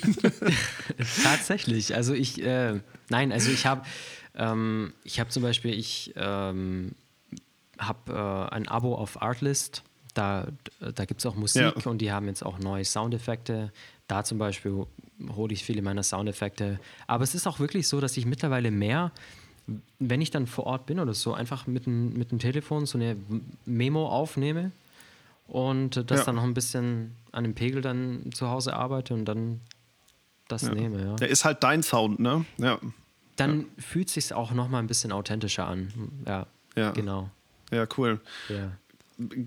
[1.24, 2.80] Tatsächlich, also ich, äh,
[3.10, 3.84] nein, also ich habe
[4.36, 6.92] ähm, ich habe zum Beispiel, ich ähm,
[7.80, 9.84] habe äh, ein Abo auf Artlist.
[10.14, 10.48] Da,
[10.80, 11.92] da gibt es auch Musik ja.
[11.92, 13.74] und die haben jetzt auch neue Soundeffekte.
[14.08, 14.86] Da zum Beispiel
[15.36, 16.80] hole ich viele meiner Soundeffekte.
[17.08, 19.12] Aber es ist auch wirklich so, dass ich mittlerweile mehr,
[20.00, 22.98] wenn ich dann vor Ort bin oder so, einfach mit dem, mit dem Telefon so
[22.98, 23.18] eine
[23.66, 24.72] Memo aufnehme
[25.48, 26.26] und das ja.
[26.26, 29.60] dann noch ein bisschen an dem Pegel dann zu Hause arbeite und dann
[30.48, 30.74] das ja.
[30.74, 31.02] nehme.
[31.02, 31.16] Ja.
[31.16, 32.46] Der ist halt dein Sound, ne?
[32.58, 32.80] Ja
[33.36, 33.66] dann ja.
[33.78, 35.92] fühlt sich auch noch mal ein bisschen authentischer an.
[36.26, 36.92] Ja, ja.
[36.92, 37.30] genau.
[37.72, 38.20] Ja, cool.
[38.50, 38.72] Ja.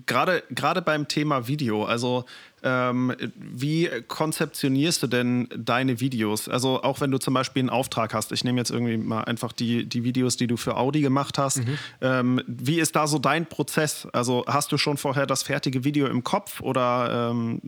[0.07, 2.25] Gerade, gerade beim Thema Video, also
[2.63, 6.49] ähm, wie konzeptionierst du denn deine Videos?
[6.49, 9.51] Also auch wenn du zum Beispiel einen Auftrag hast, ich nehme jetzt irgendwie mal einfach
[9.51, 11.57] die, die Videos, die du für Audi gemacht hast.
[11.57, 11.77] Mhm.
[12.01, 14.07] Ähm, wie ist da so dein Prozess?
[14.11, 17.61] Also hast du schon vorher das fertige Video im Kopf oder ähm,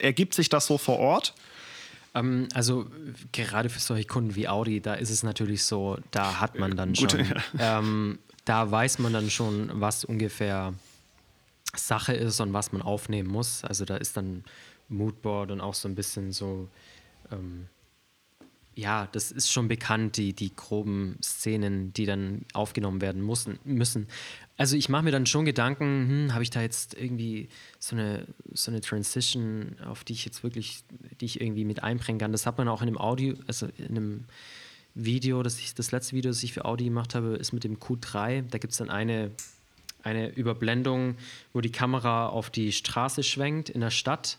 [0.00, 1.34] ergibt sich das so vor Ort?
[2.14, 2.86] Ähm, also
[3.32, 6.94] gerade für solche Kunden wie Audi, da ist es natürlich so, da hat man dann
[6.94, 7.78] schon, Gut, ja.
[7.78, 10.74] ähm, da weiß man dann schon, was ungefähr
[11.76, 13.64] Sache ist und was man aufnehmen muss.
[13.64, 14.44] Also da ist dann
[14.88, 16.68] Moodboard und auch so ein bisschen so,
[17.32, 17.66] ähm,
[18.76, 23.58] ja, das ist schon bekannt, die, die groben Szenen, die dann aufgenommen werden müssen.
[23.64, 24.08] müssen.
[24.56, 27.48] Also ich mache mir dann schon Gedanken, hm, habe ich da jetzt irgendwie
[27.78, 30.84] so eine, so eine Transition, auf die ich jetzt wirklich,
[31.20, 32.32] die ich irgendwie mit einbringen kann.
[32.32, 34.24] Das hat man auch in dem Audio, also in einem
[34.94, 37.78] Video, das ich, das letzte Video, das ich für Audi gemacht habe, ist mit dem
[37.78, 38.42] Q3.
[38.48, 39.32] Da gibt es dann eine,
[40.02, 41.16] eine Überblendung,
[41.52, 44.38] wo die Kamera auf die Straße schwenkt in der Stadt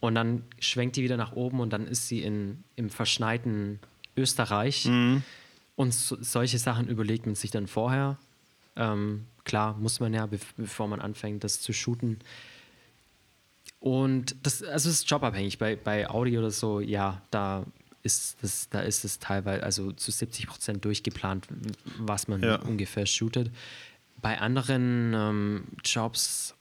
[0.00, 3.78] und dann schwenkt die wieder nach oben und dann ist sie in, im verschneiten
[4.16, 4.86] Österreich.
[4.86, 5.22] Mhm.
[5.76, 8.18] Und so, solche Sachen überlegt man sich dann vorher
[8.76, 12.18] ähm, klar, muss man ja, bevor man anfängt, das zu shooten.
[13.78, 15.58] Und das, also es ist jobabhängig.
[15.58, 17.64] Bei, bei Audi oder so, ja, da
[18.02, 21.48] ist das, da ist es teilweise, also zu 70 Prozent durchgeplant,
[21.98, 22.56] was man ja.
[22.56, 23.50] ungefähr shootet.
[24.20, 26.54] Bei anderen ähm, Jobs,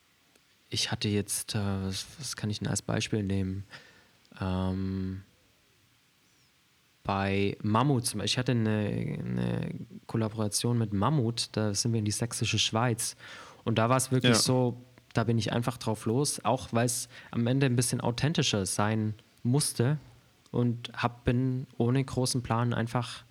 [0.69, 3.65] ich hatte jetzt, äh, was, was, kann ich denn als Beispiel nehmen?
[4.39, 5.23] Ähm,
[7.03, 8.33] bei Mammut zum Beispiel.
[8.33, 9.71] Ich hatte eine, eine,
[10.05, 13.15] Kollaboration mit Mammut, da sind wir in die sächsische Schweiz.
[13.63, 14.39] Und da war es wirklich ja.
[14.39, 18.65] so, da bin ich einfach drauf los, auch weil es am Ende ein bisschen authentischer
[18.65, 19.97] sein musste.
[20.51, 23.23] Und hab, bin ohne großen Plan einfach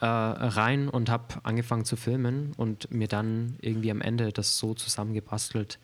[0.00, 4.74] äh, rein und habe angefangen zu filmen und mir dann irgendwie am Ende das so
[4.74, 5.78] zusammengebastelt.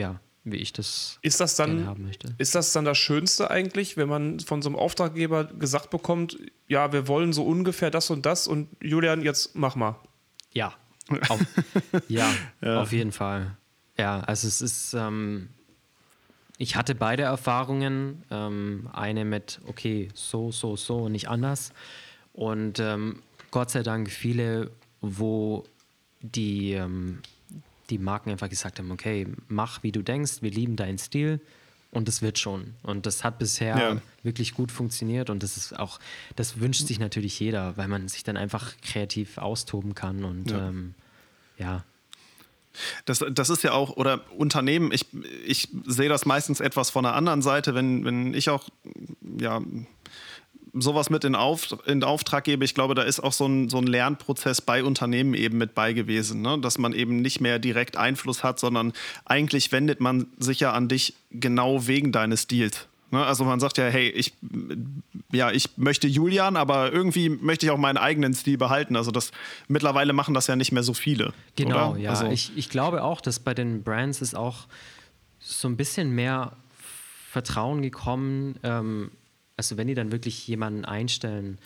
[0.00, 2.34] Ja, wie ich das, ist das dann, haben möchte.
[2.38, 6.92] Ist das dann das Schönste eigentlich, wenn man von so einem Auftraggeber gesagt bekommt, ja,
[6.92, 9.96] wir wollen so ungefähr das und das und Julian, jetzt mach mal.
[10.52, 10.74] Ja,
[11.28, 11.40] auf,
[12.08, 13.56] ja, ja, auf jeden Fall.
[13.98, 15.50] Ja, also es ist, ähm,
[16.56, 18.22] ich hatte beide Erfahrungen.
[18.30, 21.72] Ähm, eine mit, okay, so, so, so und nicht anders.
[22.32, 24.70] Und ähm, Gott sei Dank viele,
[25.00, 25.64] wo
[26.20, 27.20] die ähm,
[27.90, 31.40] die Marken einfach gesagt haben, okay, mach wie du denkst, wir lieben deinen Stil
[31.90, 32.74] und das wird schon.
[32.82, 33.96] Und das hat bisher ja.
[34.22, 35.98] wirklich gut funktioniert und das ist auch,
[36.36, 40.68] das wünscht sich natürlich jeder, weil man sich dann einfach kreativ austoben kann und ja.
[40.68, 40.94] Ähm,
[41.58, 41.84] ja.
[43.04, 45.06] Das, das ist ja auch, oder Unternehmen, ich,
[45.44, 48.68] ich sehe das meistens etwas von der anderen Seite, wenn, wenn ich auch,
[49.38, 49.60] ja,
[50.74, 53.78] sowas mit in, Auf, in Auftrag gebe, ich glaube, da ist auch so ein, so
[53.78, 56.58] ein Lernprozess bei Unternehmen eben mit bei gewesen, ne?
[56.58, 58.92] dass man eben nicht mehr direkt Einfluss hat, sondern
[59.24, 62.86] eigentlich wendet man sich ja an dich genau wegen deines Stils.
[63.10, 63.24] Ne?
[63.24, 64.32] Also man sagt ja, hey, ich,
[65.32, 68.96] ja, ich möchte Julian, aber irgendwie möchte ich auch meinen eigenen Stil behalten.
[68.96, 69.32] Also das
[69.68, 71.32] mittlerweile machen das ja nicht mehr so viele.
[71.56, 72.00] Genau, oder?
[72.00, 72.10] ja.
[72.10, 74.66] Also, ich, ich glaube auch, dass bei den Brands ist auch
[75.40, 76.52] so ein bisschen mehr
[77.30, 78.58] Vertrauen gekommen.
[78.62, 79.10] Ähm,
[79.60, 81.58] Also wenn die dann wirklich jemanden einstellen,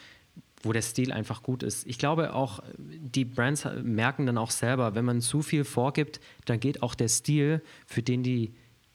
[0.63, 1.87] wo der Stil einfach gut ist.
[1.87, 6.59] Ich glaube auch, die Brands merken dann auch selber, wenn man zu viel vorgibt, dann
[6.59, 8.53] geht auch der Stil, für den die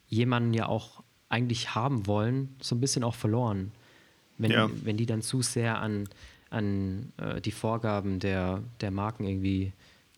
[0.10, 3.72] jemanden ja auch eigentlich haben wollen, so ein bisschen auch verloren.
[4.38, 4.70] Wenn, ja.
[4.84, 6.10] wenn die dann zu sehr an,
[6.50, 9.72] an äh, die Vorgaben der, der Marken irgendwie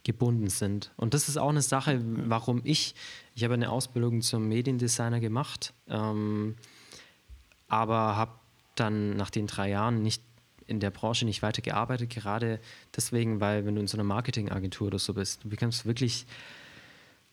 [0.03, 0.91] gebunden sind.
[0.97, 2.95] Und das ist auch eine Sache, warum ich,
[3.35, 6.55] ich habe eine Ausbildung zum Mediendesigner gemacht, ähm,
[7.67, 8.40] aber habe
[8.81, 10.23] dann nach den drei Jahren nicht
[10.67, 12.59] in der Branche nicht weiter gearbeitet, gerade
[12.95, 16.25] deswegen, weil wenn du in so einer Marketingagentur oder so bist, du bekommst wirklich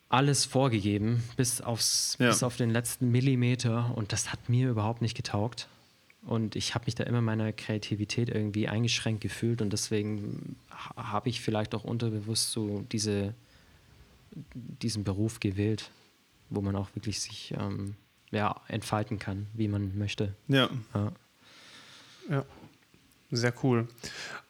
[0.09, 2.29] alles vorgegeben, bis, aufs, ja.
[2.29, 5.69] bis auf den letzten Millimeter und das hat mir überhaupt nicht getaugt.
[6.23, 10.57] Und ich habe mich da immer meiner Kreativität irgendwie eingeschränkt gefühlt und deswegen
[10.97, 13.35] habe ich vielleicht auch unterbewusst so diese,
[14.33, 15.91] diesen Beruf gewählt,
[16.51, 17.95] wo man auch wirklich sich ähm,
[18.31, 20.35] ja, entfalten kann, wie man möchte.
[20.49, 20.69] Ja.
[20.95, 21.13] Ja,
[22.29, 22.45] ja.
[23.31, 23.89] sehr cool.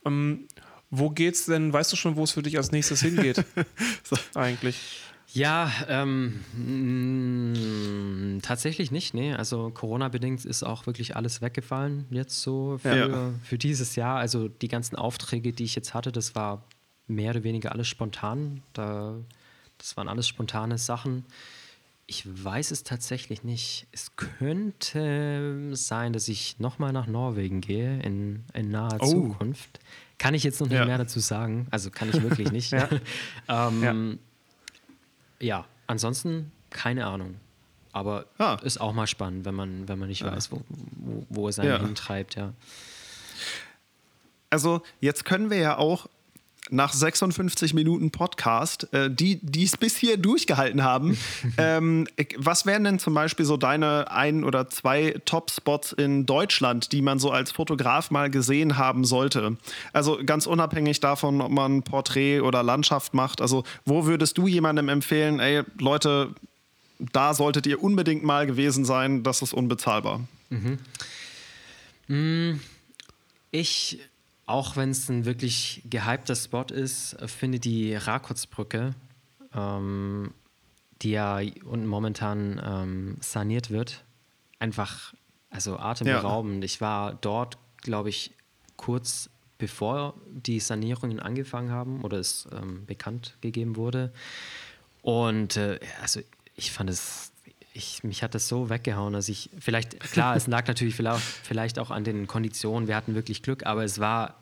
[0.05, 0.47] Ähm,
[0.91, 3.45] wo geht's denn, weißt du schon, wo es für dich als nächstes hingeht?
[4.05, 4.16] so.
[4.35, 5.03] Eigentlich.
[5.33, 9.12] Ja, ähm, mh, tatsächlich nicht.
[9.12, 9.35] Nee.
[9.35, 13.31] Also Corona-bedingt ist auch wirklich alles weggefallen jetzt so für, ja.
[13.45, 14.18] für dieses Jahr.
[14.18, 16.64] Also die ganzen Aufträge, die ich jetzt hatte, das war
[17.07, 18.62] mehr oder weniger alles spontan.
[18.72, 19.16] Da,
[19.76, 21.26] das waren alles spontane Sachen.
[22.11, 23.86] Ich weiß es tatsächlich nicht.
[23.92, 29.06] Es könnte sein, dass ich nochmal nach Norwegen gehe in, in naher oh.
[29.06, 29.78] Zukunft.
[30.16, 30.86] Kann ich jetzt noch nicht ja.
[30.86, 31.66] mehr dazu sagen.
[31.70, 32.72] Also kann ich wirklich nicht.
[32.72, 32.88] ja.
[33.48, 34.18] ähm,
[35.38, 37.34] ja, ansonsten keine Ahnung.
[37.92, 38.56] Aber ah.
[38.62, 40.32] ist auch mal spannend, wenn man, wenn man nicht ja.
[40.32, 41.78] weiß, wo, wo, wo es einen ja.
[41.78, 42.54] hintreibt, ja.
[44.48, 46.09] Also, jetzt können wir ja auch
[46.71, 51.16] nach 56 Minuten Podcast, äh, die es bis hier durchgehalten haben.
[51.59, 52.07] ähm,
[52.37, 57.19] was wären denn zum Beispiel so deine ein oder zwei Top-Spots in Deutschland, die man
[57.19, 59.57] so als Fotograf mal gesehen haben sollte?
[59.93, 63.41] Also ganz unabhängig davon, ob man Porträt oder Landschaft macht.
[63.41, 66.35] Also wo würdest du jemandem empfehlen, ey Leute,
[66.99, 70.21] da solltet ihr unbedingt mal gewesen sein, das ist unbezahlbar?
[70.51, 70.79] Mhm.
[72.09, 72.61] Mm,
[73.51, 74.01] ich
[74.49, 78.94] auch wenn es ein wirklich gehypter Spot ist, finde die Rakotsbrücke,
[79.55, 80.32] ähm,
[81.03, 84.05] die ja momentan ähm, saniert wird,
[84.59, 85.14] einfach
[85.51, 86.62] also atemberaubend.
[86.62, 86.64] Ja.
[86.64, 88.32] Ich war dort, glaube ich,
[88.76, 94.12] kurz bevor die Sanierungen angefangen haben oder es ähm, bekannt gegeben wurde.
[95.03, 96.20] Und äh, also
[96.55, 97.32] ich fand es
[97.75, 101.79] ich, mich hat das so weggehauen, dass ich vielleicht, klar, es lag natürlich vielleicht, vielleicht
[101.79, 104.35] auch an den Konditionen, wir hatten wirklich Glück, aber es war,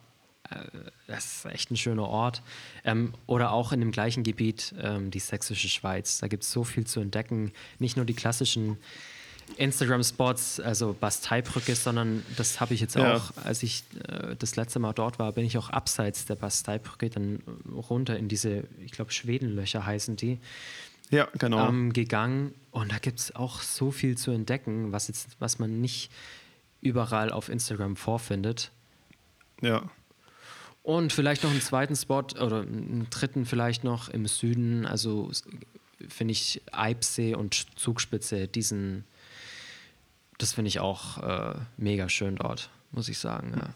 [0.50, 0.56] äh,
[1.06, 2.42] das ist echt ein schöner Ort.
[2.84, 6.18] Ähm, oder auch in dem gleichen Gebiet, ähm, die sächsische Schweiz.
[6.18, 7.52] Da gibt es so viel zu entdecken.
[7.78, 8.78] Nicht nur die klassischen
[9.56, 13.16] Instagram-Spots, also Basteibrücke, sondern das habe ich jetzt ja.
[13.16, 17.10] auch, als ich äh, das letzte Mal dort war, bin ich auch abseits der Basteibrücke
[17.10, 20.38] dann runter in diese, ich glaube, Schwedenlöcher heißen die
[21.10, 21.68] ja, genau.
[21.68, 22.54] ähm, gegangen.
[22.70, 26.10] Und da gibt es auch so viel zu entdecken, was, jetzt, was man nicht
[26.80, 28.70] überall auf Instagram vorfindet.
[29.60, 29.88] Ja.
[30.82, 34.86] Und vielleicht noch einen zweiten Spot oder einen dritten vielleicht noch im Süden.
[34.86, 35.30] Also
[36.08, 39.04] finde ich Eibsee und Zugspitze, diesen,
[40.38, 43.54] das finde ich auch äh, mega schön dort, muss ich sagen.
[43.56, 43.74] Ja.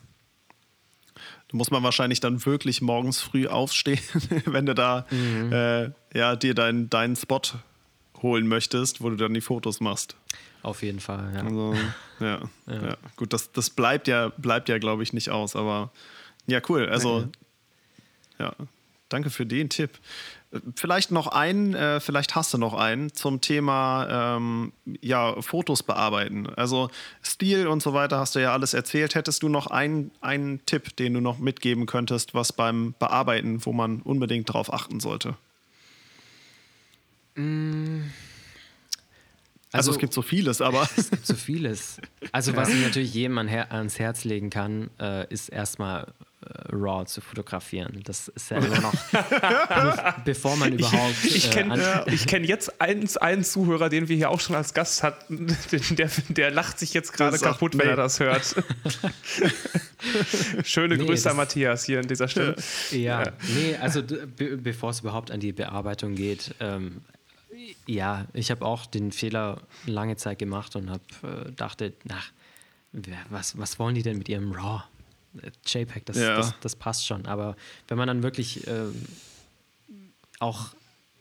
[1.48, 4.00] Da muss man wahrscheinlich dann wirklich morgens früh aufstehen,
[4.46, 5.52] wenn du da mhm.
[5.52, 7.40] äh, ja, dir deinen dein Spot
[8.22, 10.16] holen möchtest, wo du dann die Fotos machst.
[10.62, 11.42] Auf jeden Fall, ja.
[11.42, 11.74] Also,
[12.20, 12.86] ja, ja.
[12.88, 12.96] ja.
[13.16, 15.90] Gut, das, das bleibt ja, bleibt ja, glaube ich, nicht aus, aber
[16.46, 16.88] ja, cool.
[16.88, 17.28] Also,
[18.38, 18.54] ja,
[19.08, 19.98] danke für den Tipp.
[20.74, 26.48] Vielleicht noch einen, äh, vielleicht hast du noch einen zum Thema ähm, ja, Fotos bearbeiten.
[26.56, 26.90] Also
[27.22, 29.14] Stil und so weiter hast du ja alles erzählt.
[29.14, 33.72] Hättest du noch einen, einen Tipp, den du noch mitgeben könntest, was beim Bearbeiten, wo
[33.72, 35.36] man unbedingt darauf achten sollte?
[37.36, 38.10] Mm.
[39.72, 40.88] Also, also, es gibt so vieles, aber.
[40.96, 42.00] Es gibt so vieles.
[42.32, 48.00] Also, was ich natürlich jedem ans Herz legen kann, äh, ist erstmal RAW zu fotografieren.
[48.04, 48.94] Das ist ja immer noch,
[50.24, 51.24] bevor man überhaupt.
[51.24, 54.72] Ich, ich kenne äh, kenn jetzt einen, einen Zuhörer, den wir hier auch schon als
[54.72, 55.48] Gast hatten,
[55.90, 58.40] der, der lacht sich jetzt gerade kaputt, wenn er das hört.
[60.64, 62.56] Schöne nee, Grüße an Matthias hier an dieser Stelle.
[62.90, 63.32] Ja, ja.
[63.54, 67.02] nee, also be bevor es überhaupt an die Bearbeitung geht, ähm,
[67.86, 72.32] ja, ich habe auch den Fehler lange Zeit gemacht und habe äh, dachte, nach,
[73.28, 74.84] was, was wollen die denn mit ihrem RAW?
[75.64, 76.36] JPEG, das, ja.
[76.36, 77.26] das, das, passt schon.
[77.26, 77.56] Aber
[77.88, 78.86] wenn man dann wirklich äh,
[80.38, 80.74] auch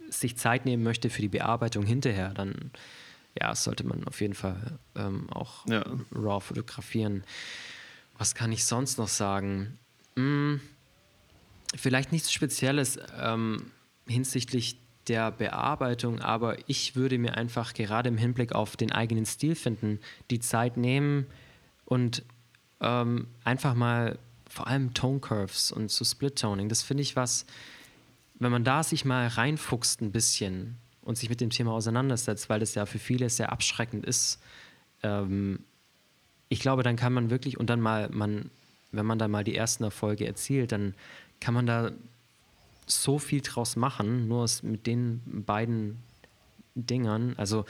[0.10, 2.72] sich Zeit nehmen möchte für die Bearbeitung hinterher, dann
[3.39, 5.84] ja, sollte man auf jeden Fall ähm, auch ja.
[6.14, 7.24] raw fotografieren.
[8.18, 9.78] Was kann ich sonst noch sagen?
[10.16, 10.60] Hm,
[11.76, 13.72] vielleicht nichts Spezielles ähm,
[14.07, 19.55] hinsichtlich der Bearbeitung, aber ich würde mir einfach gerade im Hinblick auf den eigenen Stil
[19.55, 19.99] finden,
[20.30, 21.26] die Zeit nehmen
[21.86, 22.24] und
[22.82, 24.18] ähm, einfach mal
[24.50, 26.70] vor allem Tone Curves und so Split Toning.
[26.70, 27.46] Das finde ich was,
[28.40, 32.60] wenn man da sich mal reinfuchst ein bisschen und sich mit dem Thema auseinandersetzt, weil
[32.60, 34.40] das ja für viele sehr abschreckend ist.
[35.04, 35.60] Ähm,
[36.50, 38.50] ich glaube, dann kann man wirklich und dann mal, man,
[38.92, 40.96] wenn man dann mal die ersten Erfolge erzielt, dann
[41.40, 41.92] kann man da
[42.88, 45.98] so viel draus machen, nur mit den beiden
[46.74, 47.36] Dingern.
[47.38, 47.66] Also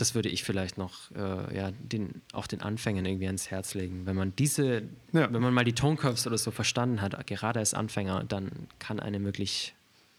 [0.00, 4.06] das würde ich vielleicht noch äh, ja, den, auch den Anfängern irgendwie ans Herz legen.
[4.06, 4.82] Wenn man diese,
[5.12, 5.32] ja.
[5.32, 9.00] wenn man mal die Tone Curves oder so verstanden hat, gerade als Anfänger, dann kann
[9.00, 9.74] einem wirklich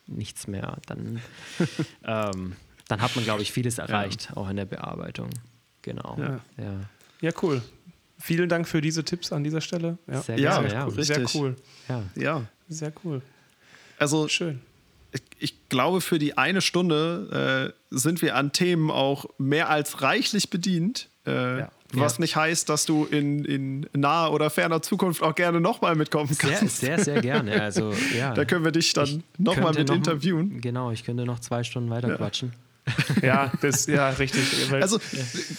[0.08, 0.78] nichts mehr.
[0.86, 1.22] Dann,
[2.04, 2.56] ähm,
[2.88, 4.38] dann hat man, glaube ich, vieles erreicht, ja.
[4.38, 5.30] auch in der Bearbeitung.
[5.82, 6.18] Genau.
[6.20, 6.40] Ja.
[6.58, 6.80] ja.
[7.22, 7.62] Ja, cool.
[8.18, 9.98] Vielen Dank für diese Tipps an dieser Stelle.
[10.08, 11.04] Ja, sehr, gerne, ja, cool.
[11.04, 11.56] sehr cool.
[11.88, 12.04] Ja.
[12.16, 12.46] ja.
[12.68, 13.22] Sehr cool.
[13.98, 14.62] Also schön.
[15.40, 20.50] Ich, glaube, für die eine Stunde äh, sind wir an Themen auch mehr als reichlich
[20.50, 21.10] bedient.
[21.26, 21.72] Äh, ja.
[21.94, 22.22] Was ja.
[22.22, 26.78] nicht heißt, dass du in, in naher oder ferner Zukunft auch gerne nochmal mitkommen kannst.
[26.78, 27.62] Sehr, sehr, sehr gerne.
[27.62, 28.34] Also, ja.
[28.34, 30.62] Da können wir dich dann nochmal mit noch, interviewen.
[30.62, 32.50] Genau, ich könnte noch zwei Stunden weiter quatschen.
[32.50, 32.69] ja,
[33.62, 34.72] das, ja, richtig.
[34.72, 35.00] Also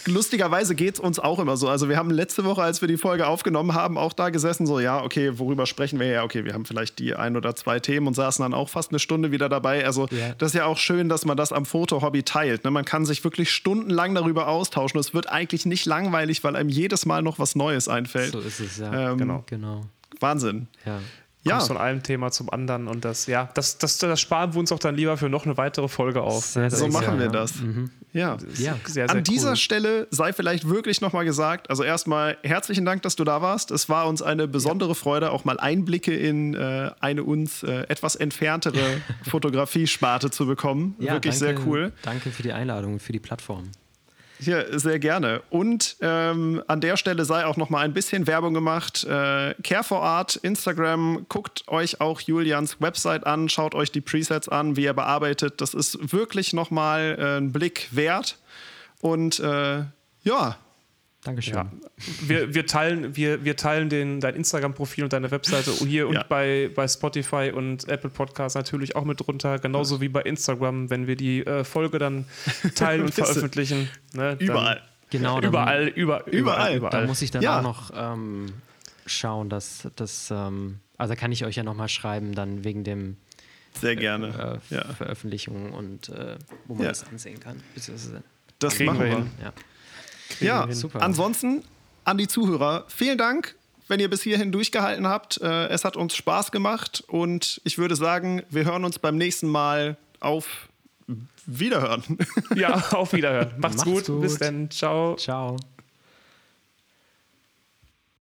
[0.05, 1.69] lustigerweise geht es uns auch immer so.
[1.69, 4.79] Also wir haben letzte Woche, als wir die Folge aufgenommen haben, auch da gesessen, so,
[4.79, 6.23] ja, okay, worüber sprechen wir ja?
[6.23, 8.99] Okay, wir haben vielleicht die ein oder zwei Themen und saßen dann auch fast eine
[8.99, 9.85] Stunde wieder dabei.
[9.85, 10.33] Also ja.
[10.37, 12.63] das ist ja auch schön, dass man das am Foto-Hobby teilt.
[12.63, 12.71] Ne?
[12.71, 14.99] Man kann sich wirklich stundenlang darüber austauschen.
[14.99, 18.31] Es wird eigentlich nicht langweilig, weil einem jedes Mal noch was Neues einfällt.
[18.31, 19.11] So ist es, ja.
[19.11, 19.43] Ähm, genau.
[19.47, 19.81] genau.
[20.19, 20.67] Wahnsinn.
[20.85, 20.99] Ja
[21.43, 21.59] ja.
[21.59, 24.79] von einem Thema zum anderen und das, ja, das, das, das sparen wir uns auch
[24.79, 26.45] dann lieber für noch eine weitere Folge auf.
[26.45, 27.55] Sehr, so machen wir das.
[27.55, 27.89] Mhm.
[28.13, 28.37] Ja.
[28.57, 28.75] ja.
[28.83, 33.15] Sehr, sehr An dieser Stelle sei vielleicht wirklich nochmal gesagt, also erstmal herzlichen Dank, dass
[33.15, 33.71] du da warst.
[33.71, 34.95] Es war uns eine besondere ja.
[34.95, 40.95] Freude, auch mal Einblicke in äh, eine uns äh, etwas entferntere Fotografiesparte zu bekommen.
[40.99, 41.91] Ja, wirklich danke, sehr cool.
[42.03, 43.71] Danke für die Einladung und für die Plattform.
[44.43, 45.43] Hier, sehr gerne.
[45.51, 49.03] Und ähm, an der Stelle sei auch noch mal ein bisschen Werbung gemacht.
[49.03, 54.49] Äh, Care for Art, Instagram, guckt euch auch Julians Website an, schaut euch die Presets
[54.49, 55.61] an, wie er bearbeitet.
[55.61, 58.39] Das ist wirklich noch mal äh, ein Blick wert.
[58.99, 59.83] Und äh,
[60.23, 60.57] ja,
[61.23, 61.53] Dankeschön.
[61.53, 61.71] Ja.
[62.21, 66.23] Wir, wir, teilen, wir, wir teilen den, dein Instagram-Profil und deine Webseite hier und ja.
[66.23, 70.01] bei, bei Spotify und Apple Podcasts natürlich auch mit drunter, genauso ja.
[70.01, 72.25] wie bei Instagram, wenn wir die äh, Folge dann
[72.73, 73.87] teilen und veröffentlichen.
[74.13, 74.81] Ne, überall.
[75.11, 77.01] Genau, überall, über, überall, überall.
[77.01, 78.47] Da muss ich dann auch noch ähm,
[79.05, 83.17] schauen, dass das, ähm, also kann ich euch ja nochmal schreiben, dann wegen dem
[83.79, 87.61] sehr gerne äh, Veröffentlichung und äh, wo man das ansehen kann.
[88.59, 89.25] Das machen wir.
[89.41, 89.53] Ja.
[90.39, 91.01] Ja, super.
[91.01, 91.63] Ansonsten
[92.03, 93.55] an die Zuhörer, vielen Dank,
[93.87, 95.39] wenn ihr bis hierhin durchgehalten habt.
[95.41, 99.47] Äh, es hat uns Spaß gemacht und ich würde sagen, wir hören uns beim nächsten
[99.47, 100.69] Mal auf
[101.45, 102.03] Wiederhören.
[102.55, 103.51] Ja, auf Wiederhören.
[103.57, 104.05] Macht's, Macht's gut.
[104.05, 104.21] gut.
[104.21, 104.69] Bis dann.
[104.69, 105.15] Ciao.
[105.15, 105.57] Ciao.